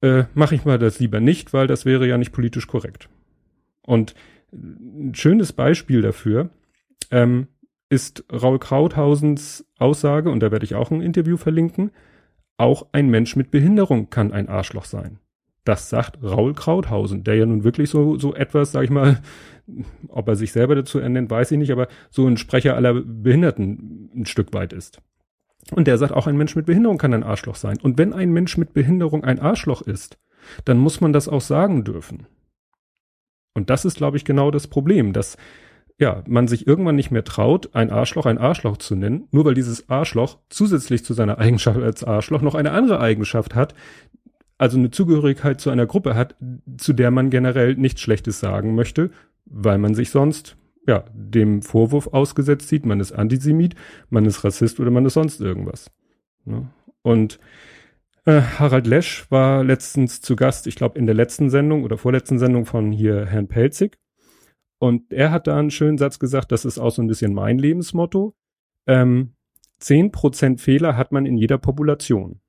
äh, 0.01 0.25
mache 0.35 0.55
ich 0.55 0.65
mal 0.65 0.79
das 0.79 1.01
lieber 1.01 1.21
nicht, 1.21 1.53
weil 1.53 1.67
das 1.67 1.85
wäre 1.85 2.07
ja 2.07 2.19
nicht 2.19 2.33
politisch 2.33 2.67
korrekt. 2.67 3.09
Und 3.83 4.15
ein 4.53 5.15
schönes 5.15 5.53
Beispiel 5.53 6.03
dafür 6.03 6.51
ähm, 7.11 7.49
ist 7.89 8.25
Raul 8.33 8.59
Krauthausens 8.59 9.67
Aussage, 9.79 10.31
und 10.31 10.41
da 10.41 10.51
werde 10.51 10.65
ich 10.65 10.75
auch 10.75 10.91
ein 10.91 11.01
Interview 11.01 11.37
verlinken, 11.37 11.91
auch 12.57 12.87
ein 12.93 13.09
Mensch 13.09 13.37
mit 13.37 13.51
Behinderung 13.51 14.11
kann 14.11 14.33
ein 14.33 14.49
Arschloch 14.49 14.85
sein. 14.85 15.19
Das 15.65 15.91
sagt 15.91 16.23
Raul 16.23 16.55
Krauthausen, 16.55 17.25
der 17.25 17.37
ja 17.37 17.47
nun 17.47 17.63
wirklich 17.63 17.91
so, 17.91 18.19
so 18.19 18.35
etwas, 18.35 18.73
sag 18.73 18.85
ich 18.85 18.91
mal, 18.91 19.21
ob 20.09 20.27
er 20.27 20.35
sich 20.35 20.51
selber 20.53 20.75
dazu 20.75 20.99
ernennt, 20.99 21.31
weiß 21.31 21.53
ich 21.53 21.59
nicht, 21.59 21.73
aber 21.73 21.89
so 22.11 22.27
ein 22.27 22.39
Sprecher 22.39 22.75
aller 22.75 22.95
Behinderten 22.95 24.11
ein 24.15 24.27
Stück 24.27 24.55
weit 24.55 24.73
ist. 24.73 25.01
Und 25.73 25.87
der 25.87 25.99
sagt, 25.99 26.13
auch 26.13 26.27
ein 26.27 26.39
Mensch 26.39 26.57
mit 26.57 26.67
Behinderung 26.67 26.97
kann 26.97 27.13
ein 27.13 27.23
Arschloch 27.23 27.57
sein. 27.57 27.79
Und 27.83 27.99
wenn 27.99 28.15
ein 28.15 28.33
Mensch 28.33 28.57
mit 28.57 28.73
Behinderung 28.73 29.25
ein 29.25 29.39
Arschloch 29.39 29.83
ist, 29.83 30.19
dann 30.65 30.79
muss 30.79 31.03
man 31.03 31.13
das 31.13 31.29
auch 31.29 31.43
sagen 31.43 31.85
dürfen. 31.85 32.27
Und 33.59 33.71
das 33.71 33.85
ist, 33.85 33.97
glaube 33.97 34.17
ich, 34.17 34.25
genau 34.25 34.51
das 34.53 34.69
Problem, 34.69 35.13
dass 35.13 35.37
ja, 35.99 36.23
man 36.29 36.47
sich 36.47 36.67
irgendwann 36.67 36.95
nicht 36.95 37.11
mehr 37.11 37.25
traut, 37.25 37.75
ein 37.75 37.91
Arschloch 37.91 38.25
ein 38.25 38.39
Arschloch 38.39 38.77
zu 38.77 38.95
nennen, 38.95 39.27
nur 39.33 39.45
weil 39.45 39.55
dieses 39.55 39.89
Arschloch 39.91 40.39
zusätzlich 40.49 41.05
zu 41.05 41.13
seiner 41.13 41.39
Eigenschaft 41.39 41.81
als 41.81 42.05
Arschloch 42.05 42.41
noch 42.41 42.55
eine 42.55 42.71
andere 42.71 43.01
Eigenschaft 43.01 43.57
hat, 43.57 43.75
also 44.59 44.79
eine 44.79 44.93
Zugehörigkeit 44.93 45.61
zu 45.61 45.71
einer 45.71 45.87
Gruppe 45.87 46.15
hat, 46.15 46.37
zu 46.77 46.93
der 46.93 47.11
man 47.11 47.31
generell 47.31 47.75
nichts 47.75 48.01
Schlechtes 48.01 48.39
sagen 48.39 48.77
möchte, 48.77 49.11
weil 49.45 49.79
man 49.79 49.95
sich 49.95 50.11
sonst 50.11 50.57
ja 50.87 51.05
dem 51.13 51.63
Vorwurf 51.63 52.07
ausgesetzt 52.07 52.69
sieht, 52.69 52.87
man 52.87 53.01
ist 53.01 53.11
Antisemit, 53.11 53.75
man 54.09 54.25
ist 54.25 54.45
Rassist 54.45 54.79
oder 54.79 54.93
man 54.93 55.05
ist 55.05 55.15
sonst 55.15 55.41
irgendwas. 55.41 55.91
Ne? 56.45 56.69
Und 57.03 57.41
äh, 58.29 58.43
Harald 58.43 58.87
Lesch 58.87 59.31
war 59.31 59.65
letztens 59.65 60.21
zu 60.21 60.37
Gast, 60.37 60.67
ich 60.67 60.77
glaube 60.77 60.99
in 60.99 61.07
der 61.07 61.15
letzten 61.15 61.49
Sendung 61.49 61.83
oder 61.83 61.97
vorletzten 61.97 62.39
Sendung 62.39 62.67
von 62.67 62.93
hier 62.93 63.25
Herrn 63.25 63.49
Pelzig. 63.49 63.99
Und 64.79 65.13
er 65.13 65.31
hat 65.31 65.47
da 65.47 65.59
einen 65.59 65.71
schönen 65.71 65.97
Satz 65.97 66.19
gesagt, 66.19 66.53
das 66.53 66.65
ist 66.65 66.79
auch 66.79 66.91
so 66.91 67.01
ein 67.01 67.09
bisschen 67.09 67.33
mein 67.33 67.59
Lebensmotto. 67.59 68.37
Ähm, 68.87 69.33
10% 69.81 70.59
Fehler 70.59 70.97
hat 70.97 71.11
man 71.11 71.25
in 71.25 71.39
jeder 71.39 71.57
Population. 71.57 72.41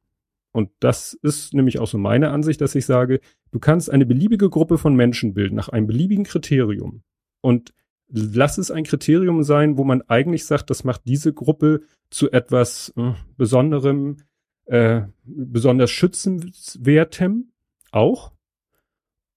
Und 0.52 0.70
das 0.80 1.14
ist 1.14 1.54
nämlich 1.54 1.80
auch 1.80 1.88
so 1.88 1.98
meine 1.98 2.32
Ansicht, 2.32 2.60
dass 2.60 2.76
ich 2.76 2.86
sage, 2.86 3.22
du 3.52 3.60
kannst 3.60 3.90
eine 3.90 4.06
beliebige 4.06 4.50
Gruppe 4.50 4.78
von 4.78 4.96
Menschen 4.96 5.34
bilden 5.34 5.56
nach 5.56 5.70
einem 5.70 5.88
beliebigen 5.88 6.26
Kriterium. 6.26 7.04
Und 7.42 7.74
lass 8.10 8.58
es 8.58 8.70
ein 8.70 8.84
Kriterium 8.84 9.44
sein, 9.44 9.78
wo 9.78 9.86
man 9.86 10.02
eigentlich 10.04 10.46
sagt, 10.46 10.70
das 10.72 10.84
macht 10.84 11.04
diese 11.06 11.34
Gruppe 11.34 11.82
zu 12.10 12.32
etwas 12.32 12.94
äh, 12.98 13.14
Besonderem, 13.38 14.18
äh, 14.70 15.02
besonders 15.24 15.90
schützenswertem 15.90 17.52
auch. 17.92 18.32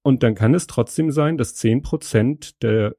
Und 0.02 0.22
dann 0.22 0.34
kann 0.34 0.54
es 0.54 0.66
trotzdem 0.66 1.10
sein, 1.10 1.38
dass 1.38 1.54
zehn 1.54 1.82
Prozent 1.82 2.62
der 2.62 2.96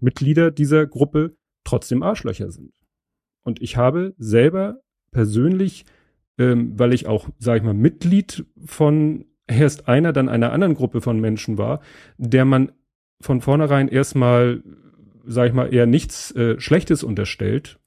Mitglieder 0.00 0.50
dieser 0.50 0.86
Gruppe 0.86 1.36
trotzdem 1.64 2.02
Arschlöcher 2.02 2.50
sind. 2.50 2.72
Und 3.44 3.60
ich 3.60 3.76
habe 3.76 4.14
selber 4.18 4.80
persönlich, 5.10 5.84
ähm, 6.38 6.78
weil 6.78 6.94
ich 6.94 7.06
auch, 7.06 7.28
sage 7.38 7.58
ich 7.58 7.64
mal, 7.64 7.74
Mitglied 7.74 8.46
von 8.64 9.26
erst 9.46 9.88
einer, 9.88 10.12
dann 10.12 10.28
einer 10.28 10.52
anderen 10.52 10.74
Gruppe 10.74 11.00
von 11.00 11.20
Menschen 11.20 11.58
war, 11.58 11.80
der 12.16 12.44
man 12.44 12.72
von 13.20 13.40
vornherein 13.40 13.88
erstmal, 13.88 14.62
sage 15.26 15.48
ich 15.48 15.54
mal, 15.54 15.72
eher 15.72 15.86
nichts 15.86 16.34
äh, 16.34 16.58
Schlechtes 16.60 17.02
unterstellt, 17.02 17.78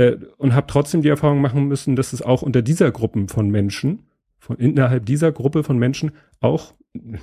äh, 0.00 0.16
und 0.38 0.54
habe 0.54 0.66
trotzdem 0.66 1.02
die 1.02 1.08
Erfahrung 1.08 1.40
machen 1.40 1.68
müssen, 1.68 1.94
dass 1.94 2.12
es 2.12 2.22
auch 2.22 2.42
unter 2.42 2.62
dieser 2.62 2.90
Gruppen 2.90 3.28
von 3.28 3.50
Menschen, 3.50 4.06
von 4.38 4.56
innerhalb 4.56 5.04
dieser 5.04 5.30
Gruppe 5.30 5.62
von 5.62 5.78
Menschen 5.78 6.12
auch, 6.40 6.74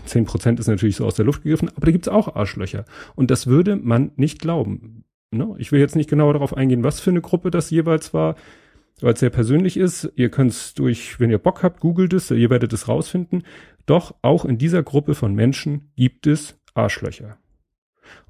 zehn 0.06 0.26
Prozent 0.26 0.60
ist 0.60 0.68
natürlich 0.68 0.96
so 0.96 1.06
aus 1.06 1.16
der 1.16 1.26
Luft 1.26 1.44
gegriffen, 1.44 1.70
aber 1.76 1.88
da 1.88 1.92
gibt's 1.92 2.08
auch 2.08 2.36
Arschlöcher. 2.36 2.86
Und 3.16 3.32
das 3.32 3.48
würde 3.48 3.76
man 3.76 4.12
nicht 4.16 4.40
glauben. 4.40 5.04
Ne? 5.32 5.56
Ich 5.58 5.72
will 5.72 5.80
jetzt 5.80 5.96
nicht 5.96 6.10
genauer 6.10 6.34
darauf 6.34 6.56
eingehen, 6.56 6.84
was 6.84 7.00
für 7.00 7.10
eine 7.10 7.22
Gruppe 7.22 7.52
das 7.52 7.70
jeweils 7.70 8.14
war, 8.14 8.36
weil 9.02 9.14
es 9.14 9.20
sehr 9.20 9.30
persönlich 9.30 9.76
ist. 9.76 10.12
Ihr 10.16 10.30
könnt 10.30 10.52
es 10.52 10.74
durch, 10.74 11.20
wenn 11.20 11.32
ihr 11.32 11.38
Bock 11.38 11.64
habt, 11.64 11.80
googelt 11.80 12.14
es, 12.14 12.32
ihr 12.32 12.50
werdet 12.50 12.72
es 12.74 12.88
rausfinden. 12.88 13.44
Doch 13.86 14.16
auch 14.22 14.46
in 14.46 14.58
dieser 14.58 14.84
Gruppe 14.84 15.16
von 15.16 15.34
Menschen 15.34 15.92
gibt 15.96 16.28
es 16.28 16.60
Arschlöcher. 16.76 17.38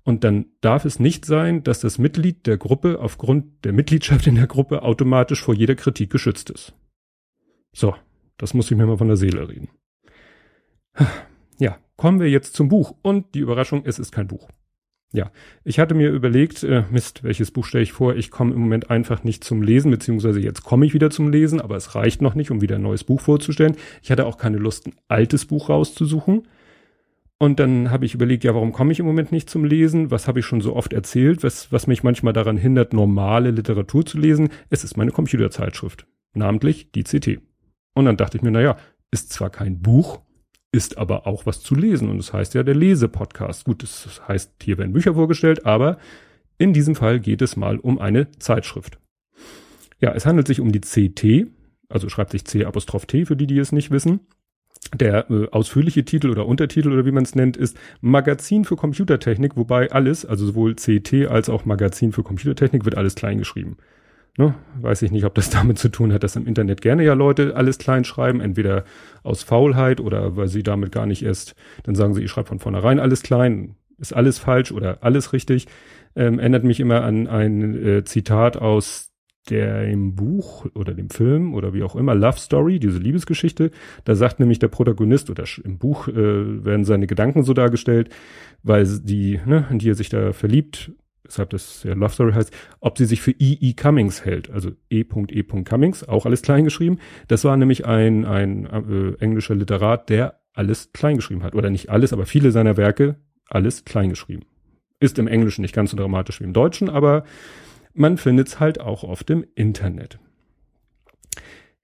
Und 0.04 0.24
dann 0.24 0.48
darf 0.62 0.86
es 0.86 1.00
nicht 1.00 1.26
sein, 1.26 1.64
dass 1.64 1.82
das 1.82 1.98
Mitglied 1.98 2.48
der 2.48 2.58
Gruppe 2.58 3.00
aufgrund 3.00 3.66
der 3.66 3.74
Mitgliedschaft 3.74 4.28
in 4.28 4.36
der 4.36 4.48
Gruppe 4.48 4.82
automatisch 4.84 5.42
vor 5.42 5.54
jeder 5.54 5.76
Kritik 5.76 6.10
geschützt 6.10 6.50
ist. 6.50 6.74
So, 7.74 7.96
das 8.38 8.54
muss 8.54 8.72
ich 8.72 8.78
mir 8.78 8.86
mal 8.86 8.98
von 8.98 9.08
der 9.08 9.18
Seele 9.18 9.50
reden. 9.50 9.70
Ja, 11.60 11.78
kommen 11.96 12.20
wir 12.20 12.30
jetzt 12.30 12.56
zum 12.56 12.70
Buch. 12.70 12.96
Und 13.02 13.36
die 13.36 13.40
Überraschung, 13.40 13.84
es 13.86 14.00
ist 14.00 14.12
kein 14.12 14.28
Buch. 14.28 14.48
Ja, 15.14 15.32
ich 15.64 15.80
hatte 15.80 15.96
mir 15.96 16.10
überlegt, 16.10 16.64
äh, 16.64 16.84
Mist, 16.92 17.24
welches 17.24 17.52
Buch 17.52 17.66
stelle 17.66 17.84
ich 17.84 17.94
vor? 17.94 18.16
Ich 18.16 18.30
komme 18.30 18.54
im 18.54 18.60
Moment 18.60 18.90
einfach 18.90 19.24
nicht 19.24 19.44
zum 19.44 19.62
Lesen, 19.62 19.90
beziehungsweise 19.90 20.42
jetzt 20.42 20.64
komme 20.64 20.86
ich 20.86 20.94
wieder 20.94 21.10
zum 21.10 21.30
Lesen, 21.30 21.62
aber 21.62 21.78
es 21.78 21.96
reicht 21.96 22.22
noch 22.22 22.36
nicht, 22.36 22.52
um 22.52 22.62
wieder 22.62 22.76
ein 22.76 22.82
neues 22.82 23.06
Buch 23.06 23.22
vorzustellen. 23.22 23.78
Ich 24.04 24.12
hatte 24.12 24.26
auch 24.26 24.38
keine 24.38 24.58
Lust, 24.58 24.86
ein 24.88 24.96
altes 25.08 25.46
Buch 25.46 25.70
rauszusuchen. 25.70 26.48
Und 27.39 27.60
dann 27.60 27.91
habe 27.91 28.06
ich 28.06 28.15
überlegt, 28.15 28.44
ja, 28.44 28.56
warum 28.56 28.72
komme 28.72 28.91
ich 28.91 29.00
im 29.00 29.06
Moment 29.06 29.32
nicht 29.32 29.50
zum 29.50 29.63
Lesen? 29.63 30.10
Was 30.10 30.27
habe 30.27 30.39
ich 30.39 30.46
schon 30.46 30.62
so 30.62 30.75
oft 30.75 30.91
erzählt, 30.91 31.44
was, 31.44 31.72
was 31.72 31.86
mich 31.86 32.03
manchmal 32.03 32.34
daran 32.34 32.58
hindert, 32.58 32.94
normale 32.94 33.51
Literatur 33.51 34.06
zu 34.06 34.17
lesen? 34.17 34.50
Es 34.70 34.84
ist 34.84 34.98
meine 34.98 35.12
Computerzeitschrift, 35.12 36.08
namentlich 36.34 36.91
die 36.91 37.03
CT. 37.03 37.39
Und 37.94 38.06
dann 38.06 38.17
dachte 38.17 38.38
ich 38.38 38.44
mir, 38.44 38.51
na 38.51 38.62
ja, 38.62 38.77
ist 39.12 39.32
zwar 39.32 39.51
kein 39.51 39.82
Buch, 39.82 40.20
ist 40.72 40.98
aber 40.98 41.27
auch 41.27 41.46
was 41.46 41.62
zu 41.62 41.75
lesen. 41.75 42.10
Und 42.10 42.17
es 42.17 42.27
das 42.27 42.34
heißt 42.34 42.53
ja 42.56 42.63
der 42.63 42.75
Lesepodcast. 42.75 43.65
Gut, 43.65 43.84
das 43.84 44.22
heißt, 44.27 44.63
hier 44.63 44.79
werden 44.79 44.94
Bücher 44.94 45.13
vorgestellt, 45.13 45.65
aber 45.65 46.00
in 46.58 46.74
diesem 46.74 46.96
Fall 46.96 47.20
geht 47.20 47.44
es 47.44 47.56
mal 47.56 47.77
um 47.77 48.00
eine 48.00 48.32
Zeitschrift. 48.39 49.00
Ja, 50.00 50.12
es 50.13 50.25
handelt 50.25 50.48
sich 50.48 50.60
um 50.60 50.72
die 50.72 50.82
CT, 50.82 51.51
also 51.89 52.10
schreibt 52.10 52.32
sich 52.32 52.46
C 52.46 52.65
Apostroph 52.65 53.06
T 53.06 53.25
für 53.25 53.36
die, 53.36 53.48
die 53.48 53.60
es 53.60 53.72
nicht 53.72 53.91
wissen. 53.91 54.22
Der 54.94 55.29
äh, 55.29 55.48
ausführliche 55.51 56.06
Titel 56.06 56.29
oder 56.29 56.46
Untertitel 56.46 56.91
oder 56.91 57.06
wie 57.06 57.12
man 57.12 57.24
es 57.24 57.36
nennt, 57.36 57.58
ist 57.58 57.77
Magazin 58.01 58.65
für 58.65 58.75
Computertechnik, 58.75 59.56
wobei 59.56 59.91
alles, 59.91 60.25
also 60.25 60.46
sowohl 60.46 60.75
CT 60.75 61.27
als 61.29 61.50
auch 61.50 61.65
Magazin 61.65 62.12
für 62.12 62.24
Computertechnik, 62.24 62.86
wird 62.86 62.96
alles 62.96 63.15
klein 63.15 63.38
geschrieben. 63.38 63.77
Ne? 64.38 64.53
Weiß 64.79 65.01
ich 65.01 65.12
nicht, 65.12 65.25
ob 65.25 65.36
das 65.36 65.50
damit 65.50 65.79
zu 65.79 65.89
tun 65.89 66.13
hat, 66.13 66.24
dass 66.24 66.36
im 66.36 66.48
Internet 66.48 66.82
gerne 66.82 67.03
ja 67.03 67.13
Leute 67.13 67.56
alles 67.56 67.77
klein 67.77 68.06
schreiben, 68.06 68.39
entweder 68.39 68.86
aus 69.24 69.44
Faulheit 69.44 70.00
oder 70.00 70.38
weil 70.38 70.48
sie 70.48 70.63
damit 70.63 70.91
gar 70.91 71.06
nicht 71.06 71.24
erst, 71.24 71.56
dann 71.84 71.96
sagen 71.96 72.13
sie, 72.13 72.24
ich 72.24 72.32
schreibe 72.32 72.48
von 72.48 72.60
vornherein 72.60 73.00
alles 73.00 73.24
klein, 73.24 73.75
ist 73.98 74.13
alles 74.13 74.38
falsch 74.38 74.72
oder 74.72 75.00
alles 75.01 75.34
richtig. 75.34 75.67
Ähm, 76.15 76.39
erinnert 76.39 76.63
mich 76.63 76.79
immer 76.79 77.03
an 77.03 77.27
ein 77.27 77.86
äh, 77.86 78.03
Zitat 78.03 78.58
aus 78.58 79.12
dem 79.50 80.16
Buch 80.16 80.66
oder 80.74 80.94
dem 80.94 81.10
Film 81.10 81.54
oder 81.54 81.74
wie 81.74 81.84
auch 81.84 81.96
immer, 81.96 82.16
Love 82.16 82.38
Story, 82.38 82.80
diese 82.80 83.00
Liebesgeschichte, 83.00 83.72
da 84.06 84.16
sagt 84.16 84.39
nämlich 84.39 84.60
der 84.60 84.68
Protagonist 84.68 85.30
oder 85.30 85.46
im 85.63 85.77
Buch 85.77 86.08
äh, 86.08 86.66
werden 86.66 86.86
seine 86.86 87.08
Gedanken 87.08 87.44
so 87.44 87.54
dargestellt, 87.54 88.10
weil 88.63 88.86
die, 89.04 89.39
ne, 89.46 89.66
in 89.70 89.80
die 89.80 89.89
er 89.89 89.96
sich 89.96 90.10
da 90.10 90.34
verliebt, 90.34 90.92
weshalb 91.24 91.50
das 91.51 91.84
ja 91.84 91.94
Love 91.94 92.13
Story 92.13 92.34
heißt, 92.34 92.51
ob 92.80 92.98
sie 92.98 93.06
sich 93.06 93.22
für 93.22 93.32
E. 93.32 93.58
E. 93.60 93.74
Cummings 93.74 94.25
hält, 94.25 94.50
also 94.50 94.72
E. 94.89 95.01
E. 95.01 95.44
Cummings, 95.44 96.08
auch 96.08 96.25
alles 96.25 96.42
klein 96.42 96.63
geschrieben. 96.63 97.00
Das 97.27 97.44
war 97.44 97.58
nämlich 97.58 97.86
ein, 97.86 98.25
ein 98.25 98.66
äh, 98.66 99.13
englischer 99.24 99.56
Literat, 99.56 100.10
der 100.10 100.39
alles 100.54 100.92
klein 100.92 101.18
geschrieben 101.18 101.44
hat. 101.44 101.56
Oder 101.56 101.70
nicht 101.70 101.89
alles, 101.89 102.13
aber 102.13 102.25
viele 102.25 102.51
seiner 102.51 102.77
Werke 102.77 103.18
alles 103.48 103.86
klein 103.86 104.10
geschrieben. 104.10 104.44
Ist 105.00 105.20
im 105.20 105.27
Englischen 105.27 105.62
nicht 105.62 105.75
ganz 105.75 105.92
so 105.92 105.98
dramatisch 105.98 106.39
wie 106.39 106.46
im 106.46 106.54
Deutschen, 106.54 106.89
aber 106.89 107.24
man 107.98 108.18
findet 108.18 108.48
es 108.48 108.60
halt 108.60 108.80
auch 108.80 109.04
oft 109.04 109.30
im 109.30 109.46
Internet. 109.56 110.20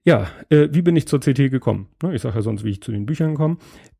Ja, 0.04 0.28
äh, 0.50 0.68
wie 0.70 0.82
bin 0.82 0.96
ich 0.96 1.08
zur 1.08 1.20
CT 1.20 1.50
gekommen? 1.50 1.88
Ich 2.12 2.22
sage 2.22 2.36
ja 2.36 2.42
sonst, 2.42 2.64
wie 2.64 2.70
ich 2.70 2.82
zu 2.82 2.92
den 2.92 3.06
Büchern 3.06 3.34
komme. 3.34 3.56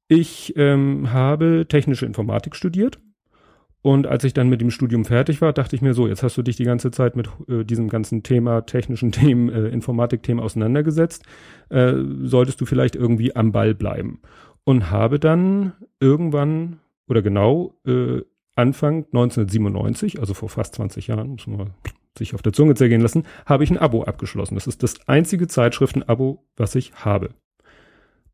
Ich 0.06 0.52
ähm, 0.56 1.12
habe 1.12 1.66
technische 1.66 2.04
Informatik 2.04 2.56
studiert 2.56 3.00
und 3.84 4.06
als 4.06 4.24
ich 4.24 4.32
dann 4.32 4.48
mit 4.48 4.62
dem 4.62 4.70
Studium 4.70 5.04
fertig 5.04 5.42
war, 5.42 5.52
dachte 5.52 5.76
ich 5.76 5.82
mir 5.82 5.92
so, 5.92 6.08
jetzt 6.08 6.22
hast 6.22 6.38
du 6.38 6.42
dich 6.42 6.56
die 6.56 6.64
ganze 6.64 6.90
Zeit 6.90 7.16
mit 7.16 7.28
äh, 7.48 7.64
diesem 7.64 7.90
ganzen 7.90 8.22
Thema, 8.22 8.62
technischen 8.62 9.12
Themen, 9.12 9.50
äh, 9.50 9.68
Informatikthemen 9.68 10.42
auseinandergesetzt, 10.42 11.22
äh, 11.68 11.92
solltest 12.22 12.62
du 12.62 12.64
vielleicht 12.64 12.96
irgendwie 12.96 13.36
am 13.36 13.52
Ball 13.52 13.74
bleiben. 13.74 14.22
Und 14.64 14.90
habe 14.90 15.20
dann 15.20 15.74
irgendwann 16.00 16.80
oder 17.08 17.20
genau 17.20 17.74
äh, 17.86 18.22
Anfang 18.54 19.04
1997, 19.12 20.18
also 20.18 20.32
vor 20.32 20.48
fast 20.48 20.76
20 20.76 21.08
Jahren, 21.08 21.32
muss 21.32 21.46
man 21.46 21.74
sich 22.16 22.34
auf 22.34 22.42
der 22.42 22.52
Zunge 22.52 22.74
zergehen 22.74 23.00
lassen, 23.00 23.24
habe 23.46 23.64
ich 23.64 23.70
ein 23.70 23.78
Abo 23.78 24.04
abgeschlossen. 24.04 24.54
Das 24.54 24.66
ist 24.66 24.82
das 24.82 25.08
einzige 25.08 25.46
Zeitschriften-Abo, 25.46 26.44
was 26.56 26.74
ich 26.74 26.92
habe. 26.94 27.30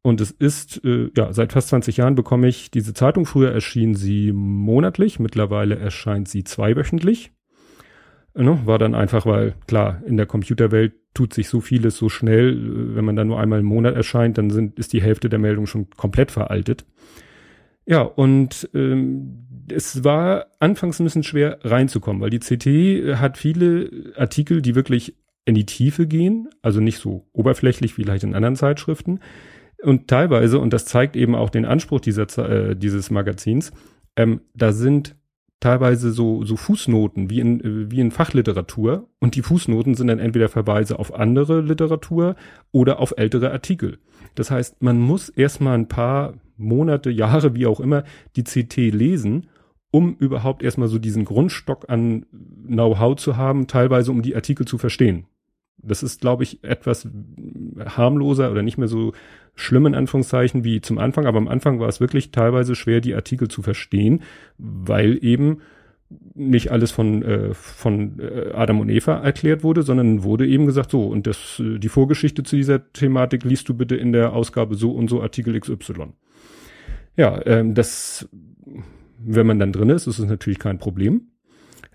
Und 0.02 0.20
es 0.20 0.30
ist, 0.30 0.82
äh, 0.84 1.10
ja, 1.16 1.32
seit 1.32 1.52
fast 1.52 1.68
20 1.68 1.98
Jahren 1.98 2.14
bekomme 2.14 2.48
ich 2.48 2.70
diese 2.70 2.94
Zeitung. 2.94 3.26
Früher 3.26 3.52
erschien 3.52 3.94
sie 3.94 4.32
monatlich, 4.32 5.18
mittlerweile 5.18 5.78
erscheint 5.78 6.28
sie 6.28 6.44
zweiwöchentlich. 6.44 7.32
Ne, 8.34 8.60
war 8.64 8.78
dann 8.78 8.94
einfach, 8.94 9.26
weil 9.26 9.54
klar, 9.66 10.02
in 10.06 10.16
der 10.16 10.26
Computerwelt 10.26 10.94
tut 11.14 11.34
sich 11.34 11.48
so 11.48 11.60
vieles 11.60 11.96
so 11.96 12.08
schnell, 12.08 12.94
wenn 12.94 13.04
man 13.04 13.16
dann 13.16 13.26
nur 13.26 13.40
einmal 13.40 13.58
im 13.58 13.66
Monat 13.66 13.96
erscheint, 13.96 14.38
dann 14.38 14.50
sind, 14.50 14.78
ist 14.78 14.92
die 14.92 15.02
Hälfte 15.02 15.28
der 15.28 15.40
Meldung 15.40 15.66
schon 15.66 15.90
komplett 15.90 16.30
veraltet. 16.30 16.86
Ja, 17.90 18.02
und 18.02 18.70
ähm, 18.72 19.48
es 19.68 20.04
war 20.04 20.46
anfangs 20.60 21.00
ein 21.00 21.04
bisschen 21.04 21.24
schwer 21.24 21.58
reinzukommen, 21.64 22.22
weil 22.22 22.30
die 22.30 22.38
CT 22.38 23.18
hat 23.18 23.36
viele 23.36 24.12
Artikel, 24.16 24.62
die 24.62 24.76
wirklich 24.76 25.16
in 25.44 25.56
die 25.56 25.66
Tiefe 25.66 26.06
gehen, 26.06 26.48
also 26.62 26.80
nicht 26.80 26.98
so 26.98 27.26
oberflächlich 27.32 27.98
wie 27.98 28.04
vielleicht 28.04 28.22
in 28.22 28.36
anderen 28.36 28.54
Zeitschriften. 28.54 29.18
Und 29.82 30.06
teilweise, 30.06 30.60
und 30.60 30.72
das 30.72 30.84
zeigt 30.84 31.16
eben 31.16 31.34
auch 31.34 31.50
den 31.50 31.64
Anspruch 31.64 31.98
dieser, 31.98 32.28
äh, 32.48 32.76
dieses 32.76 33.10
Magazins, 33.10 33.72
ähm, 34.14 34.42
da 34.54 34.70
sind 34.72 35.16
teilweise 35.58 36.12
so, 36.12 36.44
so 36.44 36.54
Fußnoten 36.54 37.28
wie 37.28 37.40
in, 37.40 37.90
wie 37.90 37.98
in 37.98 38.12
Fachliteratur 38.12 39.08
und 39.18 39.34
die 39.34 39.42
Fußnoten 39.42 39.96
sind 39.96 40.06
dann 40.06 40.20
entweder 40.20 40.48
Verweise 40.48 40.96
auf 41.00 41.12
andere 41.12 41.60
Literatur 41.60 42.36
oder 42.70 43.00
auf 43.00 43.14
ältere 43.16 43.50
Artikel. 43.50 43.98
Das 44.36 44.52
heißt, 44.52 44.80
man 44.80 45.00
muss 45.00 45.28
erstmal 45.28 45.76
ein 45.76 45.88
paar 45.88 46.34
Monate, 46.60 47.10
Jahre, 47.10 47.54
wie 47.54 47.66
auch 47.66 47.80
immer, 47.80 48.04
die 48.36 48.44
CT 48.44 48.76
lesen 48.92 49.46
um 49.90 50.14
überhaupt 50.16 50.62
erstmal 50.62 50.88
so 50.88 50.98
diesen 50.98 51.24
Grundstock 51.24 51.86
an 51.88 52.26
Know-how 52.66 53.16
zu 53.16 53.36
haben, 53.36 53.66
teilweise 53.66 54.12
um 54.12 54.22
die 54.22 54.36
Artikel 54.36 54.66
zu 54.66 54.78
verstehen. 54.78 55.26
Das 55.82 56.02
ist, 56.02 56.20
glaube 56.20 56.42
ich, 56.42 56.62
etwas 56.62 57.08
harmloser 57.84 58.50
oder 58.50 58.62
nicht 58.62 58.78
mehr 58.78 58.88
so 58.88 59.12
schlimm 59.54 59.86
in 59.86 59.94
Anführungszeichen 59.94 60.62
wie 60.62 60.80
zum 60.80 60.98
Anfang, 60.98 61.26
aber 61.26 61.38
am 61.38 61.48
Anfang 61.48 61.80
war 61.80 61.88
es 61.88 62.00
wirklich 62.00 62.30
teilweise 62.30 62.74
schwer, 62.74 63.00
die 63.00 63.14
Artikel 63.14 63.48
zu 63.48 63.62
verstehen, 63.62 64.22
weil 64.58 65.18
eben 65.24 65.58
nicht 66.34 66.70
alles 66.70 66.90
von, 66.90 67.22
äh, 67.22 67.54
von 67.54 68.18
äh, 68.18 68.52
Adam 68.52 68.80
und 68.80 68.88
Eva 68.88 69.20
erklärt 69.20 69.62
wurde, 69.62 69.82
sondern 69.82 70.22
wurde 70.24 70.46
eben 70.46 70.66
gesagt, 70.66 70.90
so, 70.90 71.06
und 71.06 71.26
das, 71.26 71.60
äh, 71.60 71.78
die 71.78 71.88
Vorgeschichte 71.88 72.42
zu 72.42 72.56
dieser 72.56 72.92
Thematik 72.92 73.44
liest 73.44 73.68
du 73.68 73.74
bitte 73.74 73.96
in 73.96 74.12
der 74.12 74.32
Ausgabe 74.32 74.74
so 74.74 74.90
und 74.90 75.08
so 75.08 75.22
Artikel 75.22 75.58
XY. 75.58 76.12
Ja, 77.16 77.40
ähm, 77.46 77.74
das 77.74 78.28
wenn 79.22 79.46
man 79.46 79.58
dann 79.58 79.72
drin 79.72 79.90
ist, 79.90 80.06
ist 80.06 80.18
es 80.18 80.26
natürlich 80.26 80.58
kein 80.58 80.78
Problem. 80.78 81.32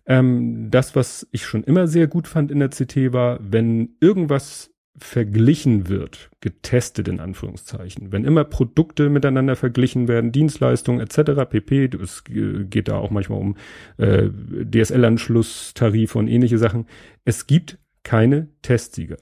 Ähm, 0.05 0.69
das, 0.69 0.95
was 0.95 1.27
ich 1.31 1.45
schon 1.45 1.63
immer 1.63 1.87
sehr 1.87 2.07
gut 2.07 2.27
fand 2.27 2.51
in 2.51 2.59
der 2.59 2.69
CT 2.69 3.11
war, 3.11 3.39
wenn 3.41 3.95
irgendwas 3.99 4.71
verglichen 4.97 5.89
wird, 5.89 6.31
getestet 6.39 7.07
in 7.07 7.19
Anführungszeichen, 7.19 8.11
wenn 8.11 8.23
immer 8.23 8.45
Produkte 8.45 9.09
miteinander 9.09 9.55
verglichen 9.55 10.07
werden, 10.07 10.31
Dienstleistungen 10.31 11.01
etc. 11.01 11.49
pp. 11.49 11.89
Es 12.01 12.23
geht 12.23 12.87
da 12.87 12.97
auch 12.97 13.11
manchmal 13.11 13.39
um 13.39 13.57
äh, 13.97 14.29
DSL-Anschluss, 14.29 15.73
Tarife 15.73 16.17
und 16.17 16.27
ähnliche 16.27 16.57
Sachen. 16.57 16.85
Es 17.25 17.45
gibt 17.45 17.77
keine 18.03 18.47
Testsieger. 18.61 19.17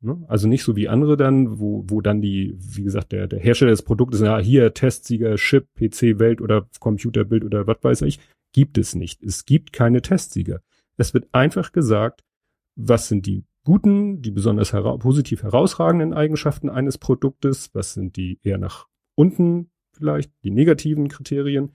Ne? 0.00 0.24
Also 0.28 0.46
nicht 0.46 0.62
so 0.62 0.76
wie 0.76 0.88
andere 0.88 1.16
dann, 1.16 1.58
wo, 1.58 1.84
wo 1.88 2.00
dann 2.00 2.22
die, 2.22 2.56
wie 2.56 2.84
gesagt, 2.84 3.10
der, 3.10 3.26
der 3.26 3.40
Hersteller 3.40 3.72
des 3.72 3.82
Produktes, 3.82 4.20
ja, 4.20 4.38
hier 4.38 4.72
Testsieger, 4.72 5.34
Chip, 5.34 5.66
PC, 5.74 6.20
Welt 6.20 6.40
oder 6.40 6.68
Computerbild 6.78 7.44
oder 7.44 7.66
was 7.66 7.78
weiß 7.82 8.02
ich, 8.02 8.20
gibt 8.52 8.78
es 8.78 8.94
nicht. 8.94 9.22
Es 9.22 9.44
gibt 9.44 9.72
keine 9.72 10.00
Testsieger. 10.00 10.60
Es 10.96 11.14
wird 11.14 11.26
einfach 11.32 11.72
gesagt, 11.72 12.22
was 12.76 13.08
sind 13.08 13.26
die 13.26 13.44
guten, 13.68 14.22
die 14.22 14.30
besonders 14.30 14.72
hera 14.72 14.96
positiv 14.96 15.42
herausragenden 15.42 16.12
Eigenschaften 16.14 16.70
eines 16.70 16.98
Produktes, 16.98 17.70
was 17.74 17.94
sind 17.94 18.16
die 18.16 18.40
eher 18.42 18.58
nach 18.58 18.86
unten 19.14 19.70
vielleicht, 19.92 20.32
die 20.42 20.50
negativen 20.50 21.08
Kriterien 21.08 21.72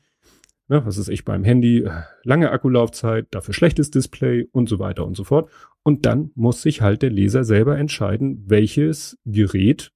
Ne, 0.70 0.86
was 0.86 0.98
ist 0.98 1.10
ich 1.10 1.26
beim 1.26 1.44
Handy? 1.44 1.84
Äh, 1.84 2.04
lange 2.24 2.52
Akkulaufzeit, 2.52 3.28
dafür 3.32 3.54
schlechtes 3.54 3.92
Display 3.92 4.48
und 4.52 4.70
so 4.70 4.80
weiter 4.80 5.06
und 5.06 5.16
so 5.16 5.24
fort. 5.24 5.52
Und 5.84 6.06
dann 6.06 6.32
muss 6.36 6.62
sich 6.62 6.82
halt 6.82 7.02
der 7.02 7.10
Leser 7.10 7.44
selber 7.44 7.78
entscheiden, 7.78 8.44
welches 8.48 9.18
Gerät 9.26 9.92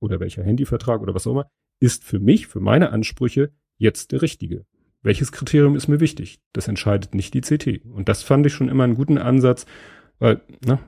oder 0.00 0.18
welcher 0.18 0.42
Handyvertrag 0.42 1.02
oder 1.02 1.14
was 1.14 1.26
auch 1.26 1.32
immer 1.32 1.50
ist 1.78 2.04
für 2.04 2.18
mich, 2.18 2.46
für 2.46 2.60
meine 2.60 2.90
Ansprüche 2.90 3.52
jetzt 3.76 4.12
der 4.12 4.22
richtige. 4.22 4.64
Welches 5.02 5.30
Kriterium 5.30 5.76
ist 5.76 5.88
mir 5.88 6.00
wichtig? 6.00 6.40
Das 6.54 6.68
entscheidet 6.68 7.14
nicht 7.14 7.34
die 7.34 7.42
CT. 7.42 7.84
Und 7.84 8.08
das 8.08 8.22
fand 8.22 8.46
ich 8.46 8.54
schon 8.54 8.70
immer 8.70 8.84
einen 8.84 8.94
guten 8.94 9.18
Ansatz, 9.18 9.66
weil, 10.18 10.40
ne, 10.64 10.78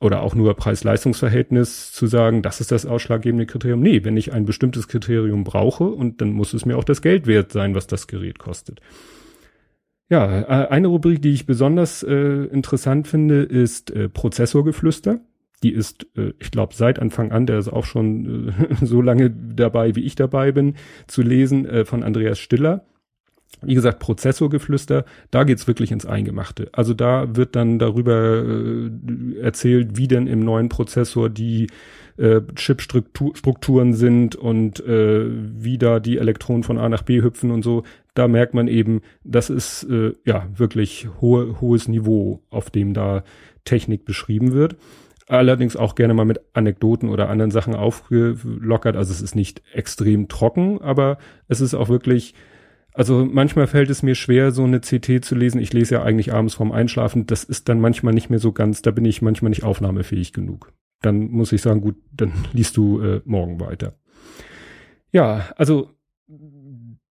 oder 0.00 0.22
auch 0.22 0.34
nur 0.34 0.54
Preis-Leistungs-Verhältnis 0.54 1.92
zu 1.92 2.06
sagen, 2.06 2.42
das 2.42 2.60
ist 2.60 2.70
das 2.70 2.86
ausschlaggebende 2.86 3.46
Kriterium. 3.46 3.80
Nee, 3.80 4.04
wenn 4.04 4.16
ich 4.16 4.32
ein 4.32 4.44
bestimmtes 4.44 4.86
Kriterium 4.86 5.44
brauche 5.44 5.84
und 5.84 6.20
dann 6.20 6.32
muss 6.32 6.54
es 6.54 6.64
mir 6.64 6.76
auch 6.76 6.84
das 6.84 7.02
Geld 7.02 7.26
wert 7.26 7.52
sein, 7.52 7.74
was 7.74 7.86
das 7.86 8.06
Gerät 8.06 8.38
kostet. 8.38 8.80
Ja, 10.08 10.40
äh, 10.40 10.68
eine 10.68 10.88
Rubrik, 10.88 11.20
die 11.20 11.32
ich 11.32 11.46
besonders 11.46 12.02
äh, 12.02 12.14
interessant 12.14 13.08
finde, 13.08 13.42
ist 13.42 13.90
äh, 13.90 14.08
Prozessorgeflüster. 14.08 15.20
Die 15.62 15.72
ist, 15.72 16.06
äh, 16.16 16.32
ich 16.38 16.50
glaube, 16.50 16.74
seit 16.74 16.98
Anfang 16.98 17.32
an, 17.32 17.46
der 17.46 17.58
ist 17.58 17.68
auch 17.68 17.84
schon 17.84 18.48
äh, 18.48 18.74
so 18.84 19.02
lange 19.02 19.30
dabei, 19.30 19.96
wie 19.96 20.04
ich 20.04 20.14
dabei 20.14 20.52
bin, 20.52 20.76
zu 21.08 21.22
lesen, 21.22 21.66
äh, 21.66 21.84
von 21.84 22.02
Andreas 22.02 22.38
Stiller. 22.38 22.86
Wie 23.62 23.74
gesagt, 23.74 23.98
Prozessorgeflüster, 23.98 25.04
da 25.30 25.42
geht's 25.42 25.66
wirklich 25.66 25.90
ins 25.90 26.06
Eingemachte. 26.06 26.68
Also 26.72 26.94
da 26.94 27.34
wird 27.34 27.56
dann 27.56 27.78
darüber 27.78 28.44
äh, 28.44 29.40
erzählt, 29.40 29.96
wie 29.96 30.06
denn 30.06 30.28
im 30.28 30.40
neuen 30.40 30.68
Prozessor 30.68 31.28
die 31.28 31.66
äh, 32.18 32.40
Chipstrukturen 32.54 33.94
sind 33.94 34.36
und 34.36 34.80
äh, 34.86 35.26
wie 35.28 35.76
da 35.76 35.98
die 35.98 36.18
Elektronen 36.18 36.62
von 36.62 36.78
A 36.78 36.88
nach 36.88 37.02
B 37.02 37.20
hüpfen 37.20 37.50
und 37.50 37.62
so. 37.62 37.82
Da 38.14 38.28
merkt 38.28 38.54
man 38.54 38.68
eben, 38.68 39.00
das 39.24 39.50
ist 39.50 39.84
äh, 39.84 40.12
ja 40.24 40.46
wirklich 40.54 41.08
hohe, 41.20 41.60
hohes 41.60 41.88
Niveau, 41.88 42.42
auf 42.50 42.70
dem 42.70 42.94
da 42.94 43.24
Technik 43.64 44.04
beschrieben 44.04 44.52
wird 44.52 44.76
allerdings 45.28 45.76
auch 45.76 45.94
gerne 45.94 46.14
mal 46.14 46.24
mit 46.24 46.40
Anekdoten 46.54 47.10
oder 47.10 47.28
anderen 47.28 47.50
Sachen 47.50 47.74
aufgelockert. 47.74 48.96
Also 48.96 49.12
es 49.12 49.20
ist 49.20 49.36
nicht 49.36 49.62
extrem 49.72 50.28
trocken, 50.28 50.80
aber 50.80 51.18
es 51.48 51.60
ist 51.60 51.74
auch 51.74 51.88
wirklich, 51.90 52.34
also 52.98 53.24
manchmal 53.24 53.68
fällt 53.68 53.90
es 53.90 54.02
mir 54.02 54.16
schwer, 54.16 54.50
so 54.50 54.64
eine 54.64 54.80
CT 54.80 55.24
zu 55.24 55.36
lesen. 55.36 55.60
Ich 55.60 55.72
lese 55.72 55.94
ja 55.94 56.02
eigentlich 56.02 56.32
abends 56.32 56.54
vorm 56.54 56.72
Einschlafen. 56.72 57.26
Das 57.26 57.44
ist 57.44 57.68
dann 57.68 57.80
manchmal 57.80 58.12
nicht 58.12 58.28
mehr 58.28 58.40
so 58.40 58.50
ganz, 58.50 58.82
da 58.82 58.90
bin 58.90 59.04
ich 59.04 59.22
manchmal 59.22 59.50
nicht 59.50 59.62
aufnahmefähig 59.62 60.32
genug. 60.32 60.72
Dann 61.00 61.30
muss 61.30 61.52
ich 61.52 61.62
sagen, 61.62 61.80
gut, 61.80 61.94
dann 62.10 62.32
liest 62.52 62.76
du 62.76 63.00
äh, 63.00 63.20
morgen 63.24 63.60
weiter. 63.60 63.94
Ja, 65.12 65.48
also 65.54 65.90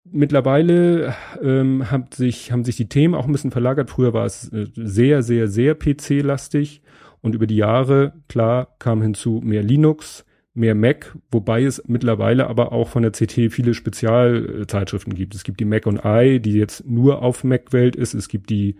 mittlerweile 0.03 1.13
ähm, 1.39 1.91
hat 1.91 2.15
sich, 2.15 2.51
haben 2.51 2.65
sich 2.65 2.77
die 2.77 2.89
Themen 2.89 3.13
auch 3.13 3.27
ein 3.27 3.31
bisschen 3.31 3.51
verlagert. 3.51 3.91
Früher 3.91 4.11
war 4.11 4.25
es 4.25 4.51
äh, 4.51 4.65
sehr, 4.73 5.21
sehr, 5.21 5.47
sehr 5.47 5.75
PC-lastig. 5.75 6.81
Und 7.21 7.35
über 7.35 7.45
die 7.45 7.57
Jahre, 7.57 8.13
klar, 8.27 8.75
kam 8.79 9.03
hinzu 9.03 9.39
mehr 9.43 9.61
Linux, 9.61 10.25
mehr 10.55 10.75
Mac, 10.75 11.15
wobei 11.31 11.63
es 11.63 11.83
mittlerweile 11.87 12.47
aber 12.47 12.71
auch 12.71 12.87
von 12.89 13.03
der 13.03 13.11
CT 13.11 13.51
viele 13.51 13.73
Spezialzeitschriften 13.73 15.13
gibt. 15.13 15.35
Es 15.35 15.43
gibt 15.43 15.59
die 15.59 15.65
Mac 15.65 15.85
und 15.85 16.01
I, 16.03 16.39
die 16.39 16.53
jetzt 16.53 16.87
nur 16.87 17.21
auf 17.21 17.43
Mac-Welt 17.43 17.95
ist. 17.95 18.13
Es 18.13 18.27
gibt 18.27 18.49
die, 18.49 18.77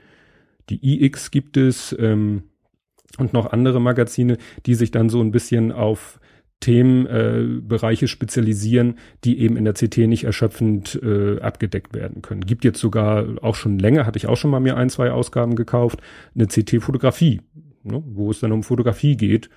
die 0.70 1.04
iX 1.04 1.32
gibt 1.32 1.58
es 1.58 1.96
ähm, 2.00 2.44
und 3.18 3.34
noch 3.34 3.52
andere 3.52 3.80
Magazine, 3.80 4.38
die 4.66 4.76
sich 4.76 4.92
dann 4.92 5.10
so 5.10 5.22
ein 5.22 5.32
bisschen 5.32 5.72
auf 5.72 6.20
Themenbereiche 6.62 8.06
äh, 8.06 8.08
spezialisieren, 8.08 8.98
die 9.24 9.40
eben 9.40 9.58
in 9.58 9.66
der 9.66 9.74
CT 9.74 9.98
nicht 10.00 10.24
erschöpfend 10.24 11.00
äh, 11.04 11.40
abgedeckt 11.42 11.94
werden 11.94 12.22
können. 12.22 12.46
Gibt 12.46 12.64
jetzt 12.64 12.80
sogar 12.80 13.26
auch 13.42 13.56
schon 13.56 13.78
länger, 13.78 14.06
hatte 14.06 14.18
ich 14.18 14.28
auch 14.28 14.38
schon 14.38 14.52
mal 14.52 14.62
mir 14.62 14.78
ein, 14.78 14.90
zwei 14.90 15.12
Ausgaben 15.12 15.56
gekauft, 15.56 16.00
eine 16.34 16.48
CT-Fotografie 16.48 17.42
ne, 17.86 18.04
wo 18.06 18.32
es 18.32 18.40
dann 18.40 18.52
um 18.52 18.64
Fotografie 18.64 19.16
geht. 19.16 19.50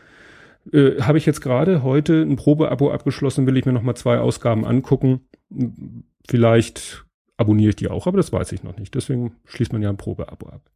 Äh, 0.72 1.00
Habe 1.00 1.18
ich 1.18 1.26
jetzt 1.26 1.40
gerade 1.40 1.82
heute 1.82 2.22
ein 2.22 2.36
Probeabo 2.36 2.90
abgeschlossen, 2.90 3.46
will 3.46 3.56
ich 3.56 3.66
mir 3.66 3.72
noch 3.72 3.82
mal 3.82 3.94
zwei 3.94 4.18
Ausgaben 4.18 4.64
angucken. 4.64 5.28
Vielleicht 6.28 7.04
abonniere 7.36 7.70
ich 7.70 7.76
die 7.76 7.88
auch, 7.88 8.06
aber 8.06 8.16
das 8.16 8.32
weiß 8.32 8.52
ich 8.52 8.62
noch 8.62 8.76
nicht. 8.76 8.94
Deswegen 8.94 9.36
schließt 9.44 9.72
man 9.72 9.82
ja 9.82 9.88
ein 9.88 9.96
Probeabo 9.96 10.48
ab. 10.48 10.70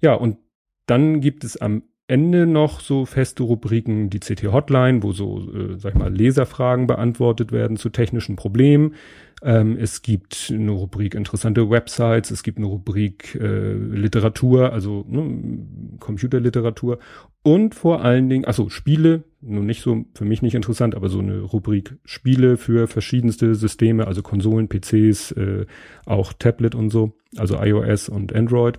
Ja, 0.00 0.14
und 0.14 0.38
dann 0.86 1.20
gibt 1.20 1.44
es 1.44 1.56
am 1.56 1.84
Ende 2.06 2.46
noch 2.46 2.80
so 2.80 3.06
feste 3.06 3.44
Rubriken, 3.44 4.10
die 4.10 4.20
CT 4.20 4.52
Hotline, 4.52 5.02
wo 5.02 5.12
so, 5.12 5.38
äh, 5.38 5.78
sag 5.78 5.94
ich 5.94 5.98
mal, 5.98 6.14
Leserfragen 6.14 6.86
beantwortet 6.86 7.50
werden 7.50 7.78
zu 7.78 7.88
technischen 7.88 8.36
Problemen. 8.36 8.94
Ähm, 9.42 9.78
es 9.78 10.02
gibt 10.02 10.52
eine 10.54 10.70
Rubrik 10.70 11.14
interessante 11.14 11.70
Websites, 11.70 12.30
es 12.30 12.42
gibt 12.42 12.58
eine 12.58 12.66
Rubrik 12.66 13.34
äh, 13.36 13.72
Literatur, 13.72 14.72
also 14.72 15.06
ne, 15.08 15.96
Computerliteratur 15.98 16.98
und 17.42 17.74
vor 17.74 18.02
allen 18.02 18.28
Dingen, 18.28 18.44
also 18.44 18.68
Spiele, 18.68 19.24
nun 19.40 19.64
nicht 19.64 19.82
so, 19.82 20.04
für 20.14 20.26
mich 20.26 20.42
nicht 20.42 20.54
interessant, 20.54 20.94
aber 20.94 21.08
so 21.08 21.20
eine 21.20 21.40
Rubrik 21.40 21.96
Spiele 22.04 22.58
für 22.58 22.86
verschiedenste 22.86 23.54
Systeme, 23.54 24.06
also 24.06 24.22
Konsolen, 24.22 24.68
PCs, 24.68 25.32
äh, 25.32 25.66
auch 26.04 26.34
Tablet 26.34 26.74
und 26.74 26.90
so, 26.90 27.12
also 27.36 27.56
iOS 27.56 28.10
und 28.10 28.34
Android. 28.34 28.78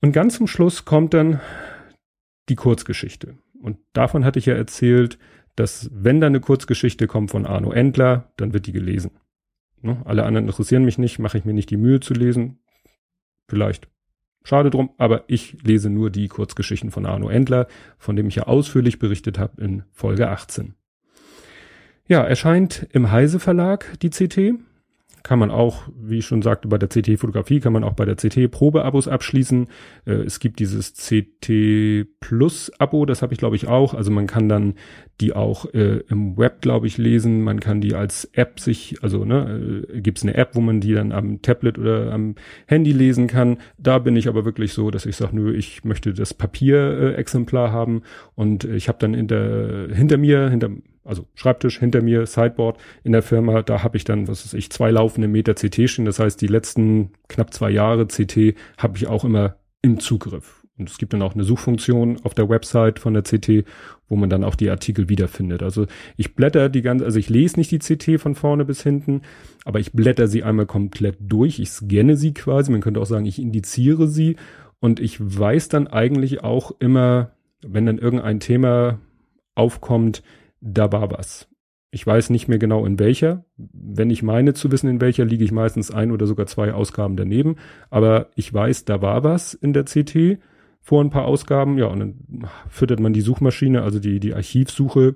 Und 0.00 0.12
ganz 0.12 0.36
zum 0.36 0.48
Schluss 0.48 0.84
kommt 0.84 1.14
dann 1.14 1.40
die 2.48 2.56
Kurzgeschichte. 2.56 3.36
Und 3.60 3.78
davon 3.92 4.24
hatte 4.24 4.38
ich 4.38 4.46
ja 4.46 4.54
erzählt, 4.54 5.18
dass 5.56 5.90
wenn 5.92 6.20
da 6.20 6.26
eine 6.26 6.40
Kurzgeschichte 6.40 7.06
kommt 7.06 7.30
von 7.30 7.46
Arno 7.46 7.72
Endler, 7.72 8.32
dann 8.36 8.52
wird 8.52 8.66
die 8.66 8.72
gelesen. 8.72 9.12
Ne? 9.80 10.02
Alle 10.04 10.24
anderen 10.24 10.46
interessieren 10.46 10.84
mich 10.84 10.98
nicht, 10.98 11.18
mache 11.18 11.38
ich 11.38 11.44
mir 11.44 11.54
nicht 11.54 11.70
die 11.70 11.76
Mühe 11.76 12.00
zu 12.00 12.14
lesen. 12.14 12.58
Vielleicht 13.48 13.88
schade 14.44 14.70
drum, 14.70 14.90
aber 14.98 15.24
ich 15.28 15.62
lese 15.62 15.90
nur 15.90 16.10
die 16.10 16.28
Kurzgeschichten 16.28 16.90
von 16.90 17.06
Arno 17.06 17.28
Endler, 17.28 17.66
von 17.98 18.16
dem 18.16 18.28
ich 18.28 18.36
ja 18.36 18.42
ausführlich 18.44 18.98
berichtet 18.98 19.38
habe 19.38 19.62
in 19.62 19.84
Folge 19.92 20.28
18. 20.28 20.74
Ja, 22.06 22.22
erscheint 22.22 22.86
im 22.92 23.10
Heise 23.10 23.40
Verlag 23.40 23.98
die 24.00 24.10
CT 24.10 24.54
kann 25.26 25.40
man 25.40 25.50
auch, 25.50 25.88
wie 26.00 26.18
ich 26.18 26.26
schon 26.26 26.42
sagte, 26.42 26.68
bei 26.68 26.78
der 26.78 26.88
CT-Fotografie 26.88 27.58
kann 27.58 27.72
man 27.72 27.82
auch 27.82 27.94
bei 27.94 28.04
der 28.04 28.14
CT 28.14 28.50
Probeabos 28.50 29.08
abschließen. 29.08 29.66
Äh, 30.04 30.12
es 30.12 30.38
gibt 30.38 30.60
dieses 30.60 30.94
CT 30.94 32.06
Plus 32.20 32.70
Abo, 32.78 33.06
das 33.06 33.22
habe 33.22 33.32
ich 33.32 33.38
glaube 33.38 33.56
ich 33.56 33.66
auch. 33.66 33.94
Also 33.94 34.10
man 34.10 34.26
kann 34.26 34.48
dann 34.48 34.74
die 35.20 35.34
auch 35.34 35.72
äh, 35.74 36.02
im 36.08 36.36
Web, 36.36 36.60
glaube 36.60 36.86
ich, 36.86 36.98
lesen. 36.98 37.42
Man 37.42 37.58
kann 37.58 37.80
die 37.80 37.94
als 37.94 38.26
App 38.34 38.60
sich, 38.60 39.02
also 39.02 39.24
ne, 39.24 39.84
äh, 39.92 40.00
gibt 40.00 40.18
es 40.18 40.24
eine 40.24 40.34
App, 40.34 40.50
wo 40.54 40.60
man 40.60 40.80
die 40.80 40.92
dann 40.92 41.10
am 41.10 41.42
Tablet 41.42 41.78
oder 41.78 42.12
am 42.12 42.36
Handy 42.66 42.92
lesen 42.92 43.26
kann. 43.26 43.58
Da 43.78 43.98
bin 43.98 44.14
ich 44.16 44.28
aber 44.28 44.44
wirklich 44.44 44.72
so, 44.72 44.90
dass 44.90 45.06
ich 45.06 45.16
sage, 45.16 45.34
nö, 45.34 45.52
ich 45.52 45.84
möchte 45.84 46.12
das 46.12 46.34
Papierexemplar 46.34 47.72
haben 47.72 48.02
und 48.34 48.64
ich 48.64 48.88
habe 48.88 48.98
dann 49.00 49.14
in 49.14 49.26
der, 49.26 49.88
hinter 49.92 50.18
mir, 50.18 50.50
hinter 50.50 50.70
also 51.06 51.26
Schreibtisch 51.34 51.78
hinter 51.78 52.02
mir, 52.02 52.26
Sideboard 52.26 52.78
in 53.04 53.12
der 53.12 53.22
Firma, 53.22 53.62
da 53.62 53.82
habe 53.82 53.96
ich 53.96 54.04
dann, 54.04 54.28
was 54.28 54.44
weiß 54.44 54.54
ich, 54.54 54.70
zwei 54.70 54.90
laufende 54.90 55.28
Meter 55.28 55.54
CT 55.54 55.88
stehen. 55.88 56.04
Das 56.04 56.18
heißt, 56.18 56.40
die 56.40 56.46
letzten 56.46 57.12
knapp 57.28 57.52
zwei 57.52 57.70
Jahre 57.70 58.06
CT 58.06 58.54
habe 58.78 58.96
ich 58.96 59.06
auch 59.06 59.24
immer 59.24 59.56
im 59.82 60.00
Zugriff. 60.00 60.62
Und 60.78 60.90
es 60.90 60.98
gibt 60.98 61.14
dann 61.14 61.22
auch 61.22 61.34
eine 61.34 61.44
Suchfunktion 61.44 62.20
auf 62.22 62.34
der 62.34 62.50
Website 62.50 62.98
von 62.98 63.14
der 63.14 63.22
CT, 63.22 63.64
wo 64.08 64.16
man 64.16 64.28
dann 64.28 64.44
auch 64.44 64.54
die 64.54 64.68
Artikel 64.68 65.08
wiederfindet. 65.08 65.62
Also 65.62 65.86
ich 66.16 66.34
blätter 66.34 66.68
die 66.68 66.82
ganze, 66.82 67.06
also 67.06 67.18
ich 67.18 67.30
lese 67.30 67.58
nicht 67.58 67.70
die 67.70 67.78
CT 67.78 68.20
von 68.20 68.34
vorne 68.34 68.64
bis 68.66 68.82
hinten, 68.82 69.22
aber 69.64 69.80
ich 69.80 69.92
blätter 69.92 70.28
sie 70.28 70.42
einmal 70.42 70.66
komplett 70.66 71.16
durch. 71.20 71.60
Ich 71.60 71.70
scanne 71.70 72.16
sie 72.16 72.34
quasi. 72.34 72.70
Man 72.70 72.82
könnte 72.82 73.00
auch 73.00 73.06
sagen, 73.06 73.24
ich 73.24 73.38
indiziere 73.38 74.06
sie 74.06 74.36
und 74.80 75.00
ich 75.00 75.18
weiß 75.18 75.68
dann 75.68 75.86
eigentlich 75.86 76.44
auch 76.44 76.72
immer, 76.78 77.30
wenn 77.66 77.86
dann 77.86 77.98
irgendein 77.98 78.40
Thema 78.40 78.98
aufkommt, 79.54 80.22
da 80.66 80.92
war 80.92 81.10
was. 81.10 81.48
Ich 81.90 82.06
weiß 82.06 82.30
nicht 82.30 82.48
mehr 82.48 82.58
genau 82.58 82.84
in 82.84 82.98
welcher. 82.98 83.44
Wenn 83.56 84.10
ich 84.10 84.22
meine 84.22 84.54
zu 84.54 84.70
wissen, 84.70 84.90
in 84.90 85.00
welcher, 85.00 85.24
liege 85.24 85.44
ich 85.44 85.52
meistens 85.52 85.90
ein 85.90 86.10
oder 86.10 86.26
sogar 86.26 86.46
zwei 86.46 86.72
Ausgaben 86.72 87.16
daneben. 87.16 87.56
Aber 87.90 88.28
ich 88.34 88.52
weiß, 88.52 88.84
da 88.84 89.00
war 89.00 89.24
was 89.24 89.54
in 89.54 89.72
der 89.72 89.84
CT 89.84 90.38
vor 90.80 91.02
ein 91.02 91.10
paar 91.10 91.24
Ausgaben. 91.24 91.78
Ja, 91.78 91.86
und 91.86 92.00
dann 92.00 92.48
füttert 92.68 93.00
man 93.00 93.12
die 93.12 93.20
Suchmaschine, 93.20 93.82
also 93.82 93.98
die, 93.98 94.20
die 94.20 94.34
Archivsuche, 94.34 95.14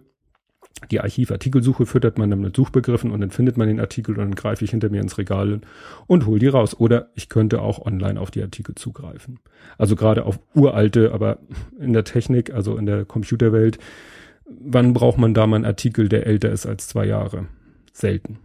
die 0.90 1.00
Archivartikelsuche 1.00 1.84
füttert 1.84 2.16
man 2.18 2.30
dann 2.30 2.40
mit 2.40 2.56
Suchbegriffen 2.56 3.10
und 3.10 3.20
dann 3.20 3.30
findet 3.30 3.58
man 3.58 3.68
den 3.68 3.80
Artikel 3.80 4.12
und 4.12 4.18
dann 4.18 4.34
greife 4.34 4.64
ich 4.64 4.70
hinter 4.70 4.88
mir 4.88 5.02
ins 5.02 5.18
Regal 5.18 5.60
und 6.06 6.26
hol 6.26 6.38
die 6.38 6.46
raus. 6.46 6.78
Oder 6.78 7.10
ich 7.14 7.28
könnte 7.28 7.60
auch 7.60 7.84
online 7.84 8.18
auf 8.18 8.30
die 8.30 8.42
Artikel 8.42 8.74
zugreifen. 8.74 9.40
Also 9.76 9.96
gerade 9.96 10.24
auf 10.24 10.40
uralte, 10.54 11.12
aber 11.12 11.38
in 11.78 11.92
der 11.92 12.04
Technik, 12.04 12.54
also 12.54 12.76
in 12.78 12.86
der 12.86 13.04
Computerwelt, 13.04 13.78
wann 14.58 14.92
braucht 14.92 15.18
man 15.18 15.34
da 15.34 15.46
mal 15.46 15.56
einen 15.56 15.64
Artikel, 15.64 16.08
der 16.08 16.26
älter 16.26 16.50
ist 16.50 16.66
als 16.66 16.88
zwei 16.88 17.06
Jahre? 17.06 17.46
Selten. 17.92 18.38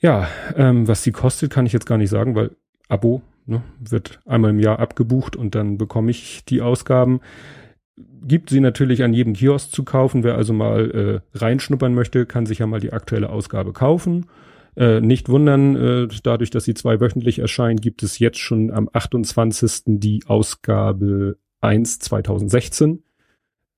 Ja, 0.00 0.28
ähm, 0.56 0.88
was 0.88 1.02
die 1.02 1.12
kostet, 1.12 1.52
kann 1.52 1.66
ich 1.66 1.72
jetzt 1.72 1.86
gar 1.86 1.98
nicht 1.98 2.10
sagen, 2.10 2.34
weil 2.34 2.50
Abo 2.88 3.22
ne, 3.46 3.62
wird 3.78 4.20
einmal 4.26 4.50
im 4.50 4.58
Jahr 4.58 4.80
abgebucht 4.80 5.36
und 5.36 5.54
dann 5.54 5.78
bekomme 5.78 6.10
ich 6.10 6.44
die 6.44 6.60
Ausgaben. 6.60 7.20
Gibt 8.24 8.50
sie 8.50 8.60
natürlich 8.60 9.02
an 9.02 9.14
jedem 9.14 9.34
Kiosk 9.34 9.70
zu 9.72 9.84
kaufen. 9.84 10.24
Wer 10.24 10.36
also 10.36 10.52
mal 10.52 11.22
äh, 11.34 11.38
reinschnuppern 11.38 11.94
möchte, 11.94 12.26
kann 12.26 12.46
sich 12.46 12.58
ja 12.58 12.66
mal 12.66 12.80
die 12.80 12.92
aktuelle 12.92 13.30
Ausgabe 13.30 13.72
kaufen. 13.72 14.26
Äh, 14.74 15.00
nicht 15.00 15.28
wundern, 15.28 15.76
äh, 15.76 16.08
dadurch, 16.22 16.50
dass 16.50 16.64
sie 16.64 16.74
zwei 16.74 17.00
wöchentlich 17.00 17.38
erscheint, 17.38 17.82
gibt 17.82 18.02
es 18.02 18.18
jetzt 18.18 18.38
schon 18.38 18.70
am 18.70 18.88
28. 18.92 19.82
die 19.86 20.24
Ausgabe 20.26 21.36
1 21.60 21.98
2016. 21.98 23.02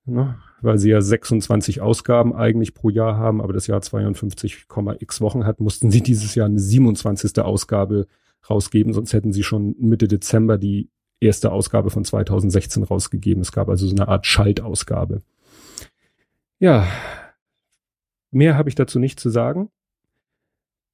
Ne? 0.05 0.35
Weil 0.65 0.77
sie 0.77 0.89
ja 0.89 1.01
26 1.01 1.81
Ausgaben 1.81 2.33
eigentlich 2.33 2.73
pro 2.73 2.89
Jahr 2.89 3.17
haben, 3.17 3.41
aber 3.41 3.53
das 3.53 3.67
Jahr 3.67 3.79
52,x 3.79 5.21
Wochen 5.21 5.45
hat, 5.45 5.59
mussten 5.59 5.91
sie 5.91 6.01
dieses 6.03 6.35
Jahr 6.35 6.47
eine 6.47 6.59
27. 6.59 7.39
Ausgabe 7.39 8.07
rausgeben, 8.49 8.93
sonst 8.93 9.13
hätten 9.13 9.33
sie 9.33 9.43
schon 9.43 9.75
Mitte 9.79 10.07
Dezember 10.07 10.57
die 10.57 10.89
erste 11.19 11.51
Ausgabe 11.51 11.89
von 11.89 12.03
2016 12.03 12.83
rausgegeben. 12.83 13.41
Es 13.41 13.51
gab 13.51 13.69
also 13.69 13.87
so 13.87 13.95
eine 13.95 14.07
Art 14.07 14.25
Schaltausgabe. 14.25 15.21
Ja, 16.59 16.87
mehr 18.31 18.57
habe 18.57 18.69
ich 18.69 18.75
dazu 18.75 18.99
nicht 18.99 19.19
zu 19.19 19.29
sagen. 19.29 19.69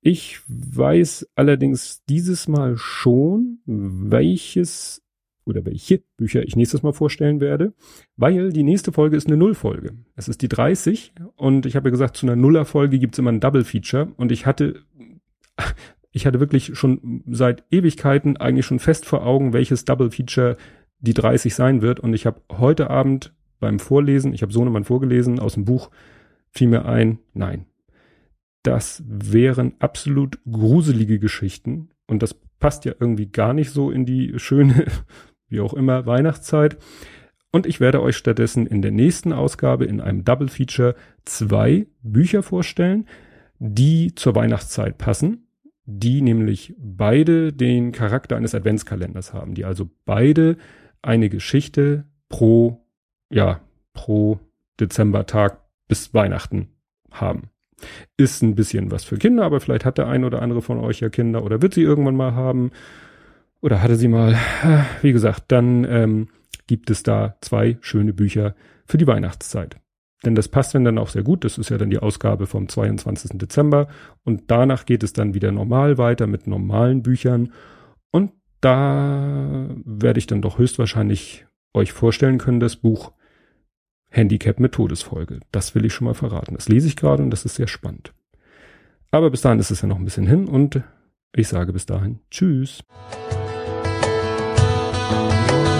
Ich 0.02 0.40
weiß 0.48 1.30
allerdings 1.36 2.04
dieses 2.10 2.48
Mal 2.48 2.78
schon, 2.78 3.60
welches 3.66 5.01
oder 5.46 5.66
welche 5.66 6.04
Bücher 6.18 6.44
ich 6.44 6.56
nächstes 6.56 6.84
Mal 6.84 6.94
vorstellen 6.94 7.42
werde, 7.42 7.74
weil 8.16 8.52
die 8.52 8.64
nächste 8.64 8.92
Folge 8.92 9.18
ist 9.18 9.28
eine 9.28 9.38
Nullfolge. 9.38 9.94
Es 10.16 10.28
ist 10.28 10.42
die 10.42 10.48
30 10.48 11.14
und 11.36 11.66
ich 11.66 11.76
habe 11.76 11.90
ja 11.90 11.92
gesagt, 11.92 12.18
zu 12.18 12.26
einer 12.26 12.36
Nullerfolge 12.36 13.00
gibt's 13.00 13.20
immer 13.20 13.32
ein 13.32 13.40
Double 13.40 13.64
Feature 13.64 14.14
und 14.18 14.32
ich 14.32 14.46
hatte 14.46 14.84
ich 16.12 16.26
hatte 16.26 16.40
wirklich 16.40 16.78
schon 16.78 17.24
seit 17.28 17.64
Ewigkeiten 17.72 18.38
eigentlich 18.38 18.66
schon 18.66 18.80
fest 18.80 19.06
vor 19.06 19.26
Augen, 19.26 19.54
welches 19.54 19.86
Double 19.86 20.12
Feature 20.12 20.58
die 21.00 21.14
30 21.14 21.56
sein 21.56 21.82
wird 21.82 22.00
und 22.00 22.14
ich 22.14 22.26
habe 22.26 22.42
heute 22.52 22.90
Abend 22.90 23.34
beim 23.60 23.80
Vorlesen, 23.80 24.34
ich 24.34 24.42
habe 24.42 24.52
Sohnemann 24.52 24.84
vorgelesen 24.84 25.40
aus 25.40 25.54
dem 25.54 25.66
Buch, 25.66 25.90
fiel 26.50 26.68
mir 26.68 26.86
ein, 26.86 27.20
nein, 27.34 27.66
das 28.64 29.04
wären 29.08 29.74
absolut 29.80 30.40
gruselige 30.50 31.20
Geschichten 31.20 31.90
und 32.08 32.22
das 32.22 32.36
passt 32.60 32.86
ja 32.86 32.94
irgendwie 33.00 33.28
gar 33.28 33.54
nicht 33.54 33.72
so 33.72 33.90
in 33.92 34.06
die 34.06 34.34
schöne 34.38 34.86
wie 35.52 35.60
auch 35.60 35.74
immer, 35.74 36.06
Weihnachtszeit. 36.06 36.78
Und 37.52 37.66
ich 37.66 37.80
werde 37.80 38.02
euch 38.02 38.16
stattdessen 38.16 38.66
in 38.66 38.82
der 38.82 38.92
nächsten 38.92 39.34
Ausgabe 39.34 39.86
in 39.86 40.00
einem 40.00 40.24
Double 40.24 40.48
Feature 40.48 40.96
zwei 41.26 41.88
Bücher 42.02 42.44
vorstellen, 42.44 43.08
die 43.60 44.16
zur 44.16 44.36
Weihnachtszeit 44.36 44.98
passen, 44.98 45.48
die 45.86 46.22
nämlich 46.22 46.74
beide 46.80 47.52
den 47.52 47.92
Charakter 47.92 48.38
eines 48.38 48.56
Adventskalenders 48.56 49.34
haben, 49.34 49.54
die 49.54 49.66
also 49.66 49.90
beide 50.06 50.58
eine 51.02 51.30
Geschichte 51.30 52.06
pro, 52.30 52.86
ja, 53.30 53.60
pro 53.94 54.40
Dezembertag 54.80 55.60
bis 55.88 56.14
Weihnachten 56.14 56.70
haben. 57.12 57.50
Ist 58.16 58.42
ein 58.42 58.56
bisschen 58.56 58.92
was 58.92 59.04
für 59.04 59.18
Kinder, 59.18 59.44
aber 59.44 59.60
vielleicht 59.60 59.86
hat 59.86 59.98
der 59.98 60.08
ein 60.08 60.24
oder 60.24 60.42
andere 60.42 60.62
von 60.62 60.78
euch 60.80 61.02
ja 61.02 61.10
Kinder 61.10 61.44
oder 61.44 61.62
wird 61.62 61.74
sie 61.74 61.82
irgendwann 61.82 62.16
mal 62.16 62.34
haben 62.34 62.72
oder 63.62 63.82
hatte 63.82 63.96
sie 63.96 64.08
mal. 64.08 64.38
Wie 65.02 65.12
gesagt, 65.12 65.46
dann 65.48 65.86
ähm, 65.86 66.28
gibt 66.68 66.90
es 66.90 67.04
da 67.04 67.36
zwei 67.42 67.78
schöne 67.82 68.14
Bücher 68.14 68.56
für 68.86 68.98
die 68.98 69.08
Weihnachtszeit. 69.08 69.78
Denn 70.24 70.36
das 70.36 70.48
passt 70.48 70.76
dann, 70.76 70.84
dann 70.84 70.98
auch 70.98 71.10
sehr 71.10 71.24
gut. 71.24 71.44
Das 71.44 71.58
ist 71.58 71.70
ja 71.70 71.78
dann 71.78 71.90
die 71.90 71.98
Ausgabe 72.00 72.46
vom 72.46 72.70
22. 72.70 73.40
Dezember. 73.40 73.88
Und 74.24 74.44
danach 74.48 74.86
geht 74.86 75.04
es 75.04 75.14
dann 75.14 75.34
wieder 75.34 75.52
normal 75.52 75.98
weiter 75.98 76.28
mit 76.28 76.46
normalen 76.46 77.02
Büchern. 77.02 77.54
Und 78.12 78.32
da 78.60 79.68
werde 79.84 80.20
ich 80.20 80.28
dann 80.28 80.42
doch 80.42 80.60
höchstwahrscheinlich 80.60 81.48
euch 81.74 81.92
vorstellen 81.92 82.38
können, 82.38 82.60
das 82.60 82.76
Buch 82.76 83.14
Handicap 84.10 84.60
mit 84.60 84.74
Todesfolge. 84.74 85.40
Das 85.52 85.74
will 85.74 85.86
ich 85.86 85.94
schon 85.94 86.06
mal 86.06 86.14
verraten. 86.14 86.54
Das 86.54 86.70
lese 86.70 86.88
ich 86.88 86.96
gerade 86.96 87.24
und 87.24 87.32
das 87.32 87.46
ist 87.46 87.56
sehr 87.56 87.68
spannend. 87.68 88.14
Aber 89.10 89.32
bis 89.32 89.42
dahin 89.42 89.60
ist 89.60 89.72
es 89.72 89.82
ja 89.82 89.88
noch 89.88 89.98
ein 89.98 90.06
bisschen 90.06 90.28
hin 90.28 90.48
und 90.48 90.82
ich 91.34 91.48
sage 91.48 91.74
bis 91.74 91.86
dahin 91.86 92.20
Tschüss. 92.30 92.84
Bye. 95.12 95.71